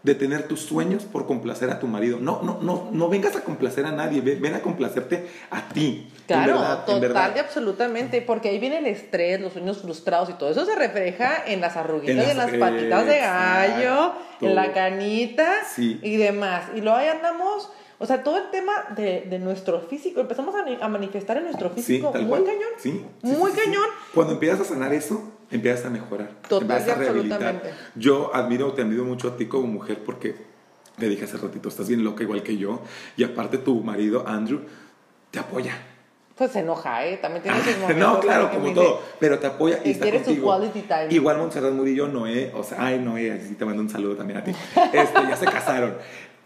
detener 0.04 0.46
tus 0.46 0.60
sueños 0.60 1.02
por 1.04 1.26
complacer 1.26 1.70
a 1.70 1.80
tu 1.80 1.86
marido. 1.88 2.18
No, 2.20 2.42
no, 2.42 2.58
no, 2.62 2.88
no 2.92 3.08
vengas 3.08 3.34
a 3.36 3.40
complacer 3.40 3.86
a 3.86 3.90
nadie, 3.90 4.20
ven, 4.20 4.40
ven 4.40 4.54
a 4.54 4.60
complacerte 4.60 5.26
a 5.50 5.68
ti. 5.70 6.06
En 6.10 6.24
Claro, 6.26 6.52
verdad, 6.60 6.78
en 6.80 6.84
total 6.86 7.00
verdad. 7.00 7.32
y 7.34 7.38
absolutamente, 7.40 8.22
porque 8.22 8.50
ahí 8.50 8.58
viene 8.58 8.78
el 8.78 8.86
estrés, 8.86 9.40
los 9.40 9.52
sueños 9.54 9.78
frustrados 9.82 10.30
y 10.30 10.34
todo 10.34 10.50
eso 10.50 10.64
se 10.64 10.74
refleja 10.76 11.42
en 11.46 11.60
las 11.60 11.76
arruguitas, 11.76 12.16
En 12.16 12.22
y 12.22 12.34
las- 12.34 12.48
en 12.52 12.60
las 12.60 12.70
patitas 12.70 13.06
de 13.06 13.18
gallo, 13.18 13.94
exacto. 14.06 14.46
en 14.46 14.54
la 14.54 14.72
canita 14.72 15.52
Sí. 15.74 15.98
y 16.02 16.16
demás. 16.16 16.64
Y 16.74 16.80
luego 16.82 16.96
ahí 16.98 17.08
andamos, 17.08 17.70
o 17.98 18.06
sea, 18.06 18.22
todo 18.22 18.36
el 18.38 18.50
tema 18.50 18.72
de, 18.96 19.22
de 19.22 19.38
nuestro 19.38 19.80
físico, 19.80 20.20
empezamos 20.20 20.54
a, 20.54 20.64
ni- 20.64 20.78
a 20.80 20.88
manifestar 20.88 21.38
en 21.38 21.44
nuestro 21.44 21.70
Sí, 21.70 21.74
físico 21.82 22.10
tal 22.10 22.22
muy 22.22 22.30
cual. 22.30 22.44
cañón. 22.44 22.70
Sí, 22.78 22.90
sí, 23.22 23.26
muy 23.28 23.50
sí, 23.52 23.56
sí, 23.56 23.62
sí. 23.64 23.70
cañón. 23.70 23.86
Cuando 24.14 24.34
empiezas 24.34 24.60
a 24.60 24.64
sanar 24.64 24.92
eso, 24.92 25.22
empiezas 25.56 25.86
a 25.86 25.90
mejorar. 25.90 26.30
Total 26.48 26.70
empiezas 26.70 26.96
a 26.96 27.00
rehabilitar. 27.00 27.62
Yo 27.94 28.34
admiro, 28.34 28.72
te 28.72 28.82
admiro 28.82 29.04
mucho 29.04 29.28
a 29.28 29.36
ti 29.36 29.46
como 29.46 29.66
mujer 29.66 29.98
porque 30.04 30.34
te 30.98 31.08
dije 31.08 31.24
hace 31.24 31.36
ratito, 31.36 31.68
estás 31.68 31.88
bien 31.88 32.04
loca 32.04 32.22
igual 32.22 32.42
que 32.42 32.56
yo. 32.56 32.80
Y 33.16 33.24
aparte 33.24 33.58
tu 33.58 33.82
marido, 33.82 34.26
Andrew, 34.26 34.60
te 35.30 35.38
apoya. 35.38 35.72
Pues 36.36 36.50
se 36.50 36.60
enoja, 36.60 37.06
¿eh? 37.06 37.18
También 37.18 37.42
tiene 37.44 37.58
sus 37.62 37.76
momentos. 37.80 37.96
no, 37.96 38.20
claro, 38.20 38.50
como 38.50 38.64
dice, 38.66 38.74
todo, 38.74 39.00
pero 39.20 39.38
te 39.38 39.46
apoya 39.46 39.78
y 39.84 39.88
Y 39.88 39.92
está 39.92 40.10
contigo. 40.10 40.46
quality 40.46 40.80
time. 40.82 41.06
Igual 41.10 41.38
Montserrat 41.38 41.72
Murillo, 41.72 42.08
Noé, 42.08 42.50
o 42.54 42.62
sea, 42.64 42.84
ay, 42.86 42.98
Noé, 42.98 43.30
así 43.32 43.54
te 43.54 43.64
mando 43.64 43.82
un 43.82 43.88
saludo 43.88 44.16
también 44.16 44.40
a 44.40 44.44
ti. 44.44 44.50
Este, 44.92 45.22
ya 45.28 45.36
se 45.36 45.46
casaron. 45.46 45.94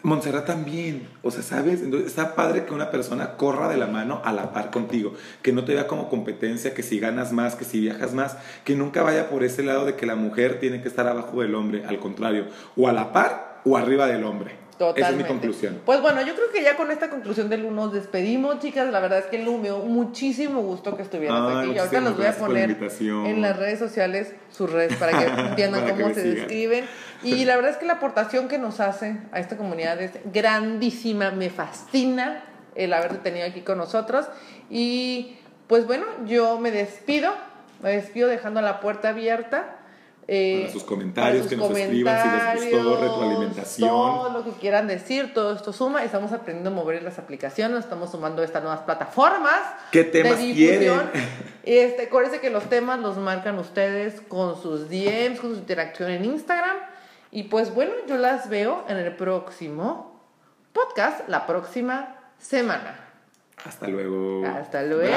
Montserrat 0.01 0.45
también, 0.45 1.09
o 1.23 1.29
sea, 1.29 1.43
¿sabes? 1.43 1.81
Entonces 1.81 2.07
está 2.07 2.33
padre 2.33 2.65
que 2.65 2.73
una 2.73 2.89
persona 2.89 3.35
corra 3.35 3.67
de 3.67 3.75
la 3.75 3.87
mano 3.87 4.21
a 4.23 4.31
la 4.31 4.53
par 4.53 4.71
contigo, 4.71 5.13
que 5.41 5.51
no 5.51 5.65
te 5.65 5.73
vea 5.73 5.87
como 5.87 6.09
competencia, 6.09 6.73
que 6.73 6.83
si 6.83 6.99
ganas 6.99 7.33
más, 7.33 7.55
que 7.55 7.65
si 7.65 7.81
viajas 7.81 8.13
más, 8.13 8.37
que 8.63 8.75
nunca 8.75 9.03
vaya 9.03 9.29
por 9.29 9.43
ese 9.43 9.61
lado 9.61 9.85
de 9.85 9.95
que 9.95 10.05
la 10.05 10.15
mujer 10.15 10.61
tiene 10.61 10.81
que 10.81 10.87
estar 10.87 11.05
abajo 11.05 11.41
del 11.41 11.53
hombre, 11.53 11.83
al 11.85 11.99
contrario, 11.99 12.45
o 12.77 12.87
a 12.87 12.93
la 12.93 13.11
par 13.11 13.61
o 13.65 13.75
arriba 13.75 14.07
del 14.07 14.23
hombre. 14.23 14.68
Totalmente. 14.79 15.01
Esa 15.01 15.09
es 15.11 15.17
mi 15.17 15.23
conclusión. 15.25 15.81
Pues 15.85 16.01
bueno, 16.01 16.21
yo 16.21 16.33
creo 16.35 16.49
que 16.53 16.63
ya 16.63 16.77
con 16.77 16.89
esta 16.89 17.09
conclusión 17.09 17.49
del 17.49 17.65
1 17.65 17.75
nos 17.75 17.93
despedimos, 17.93 18.59
chicas. 18.59 18.89
La 18.89 19.01
verdad 19.01 19.19
es 19.19 19.25
que 19.25 19.37
me 19.37 19.63
dio 19.63 19.79
muchísimo 19.79 20.61
gusto 20.61 20.95
que 20.95 21.03
estuvieras 21.03 21.37
Ay, 21.37 21.57
aquí. 21.57 21.71
Y 21.71 21.77
ahorita 21.79 21.99
los 21.99 22.15
voy 22.15 22.25
a 22.25 22.37
poner 22.37 22.77
en 23.01 23.41
las 23.41 23.57
redes 23.57 23.77
sociales 23.77 24.33
sus 24.49 24.71
redes 24.71 24.95
para 24.95 25.19
que 25.19 25.25
entiendan 25.49 25.81
Para 25.81 25.95
cómo 25.95 26.13
se 26.13 26.21
sigan. 26.21 26.35
describen. 26.35 26.85
Y 27.23 27.43
la 27.43 27.57
verdad 27.57 27.71
es 27.71 27.77
que 27.77 27.85
la 27.85 27.93
aportación 27.95 28.47
que 28.47 28.57
nos 28.57 28.79
hace 28.79 29.17
a 29.33 29.41
esta 29.41 29.57
comunidad 29.57 30.01
es 30.01 30.11
grandísima. 30.31 31.31
Me 31.31 31.49
fascina 31.49 32.45
el 32.75 32.93
haberte 32.93 33.17
tenido 33.17 33.45
aquí 33.45 33.59
con 33.59 33.77
nosotros. 33.77 34.27
Y 34.69 35.35
pues 35.67 35.85
bueno, 35.87 36.05
yo 36.25 36.57
me 36.57 36.71
despido. 36.71 37.33
Me 37.83 37.91
despido 37.91 38.29
dejando 38.29 38.61
la 38.61 38.79
puerta 38.79 39.09
abierta. 39.09 39.75
Eh, 40.31 40.59
Para 40.61 40.73
sus 40.73 40.83
comentarios, 40.83 41.47
para 41.47 41.49
que 41.49 41.55
nos 41.55 41.71
escriban 41.71 42.21
si 42.21 42.29
les 42.29 42.71
gustó, 42.71 42.77
comentarios, 42.83 43.01
retroalimentación. 43.01 43.89
todo 43.89 44.29
lo 44.29 44.43
que 44.43 44.51
quieran 44.59 44.85
decir, 44.87 45.33
todo 45.33 45.55
esto 45.55 45.73
suma. 45.73 46.03
Estamos 46.03 46.31
aprendiendo 46.31 46.69
a 46.69 46.73
mover 46.73 47.01
las 47.01 47.17
aplicaciones, 47.17 47.79
estamos 47.79 48.11
sumando 48.11 48.43
estas 48.43 48.61
nuevas 48.61 48.81
plataformas. 48.81 49.59
¿Qué 49.91 50.03
temas 50.03 50.37
de 50.37 50.45
difusión. 50.45 51.09
quieren? 51.11 51.29
Este, 51.63 52.03
acuérdense 52.03 52.39
que 52.41 52.51
los 52.51 52.65
temas 52.65 52.99
los 52.99 53.17
marcan 53.17 53.57
ustedes 53.57 54.21
con 54.21 54.61
sus 54.61 54.87
DMs, 54.87 55.39
con 55.39 55.53
su 55.53 55.57
interacción 55.57 56.11
en 56.11 56.25
Instagram. 56.25 56.77
Y 57.31 57.43
pues 57.43 57.73
bueno, 57.73 57.93
yo 58.07 58.17
las 58.17 58.49
veo 58.49 58.85
en 58.87 58.97
el 58.97 59.15
próximo 59.15 60.21
podcast, 60.73 61.27
la 61.27 61.47
próxima 61.47 62.17
semana. 62.37 62.99
Hasta 63.65 63.87
luego. 63.87 64.45
Hasta 64.45 64.83
luego. 64.83 65.09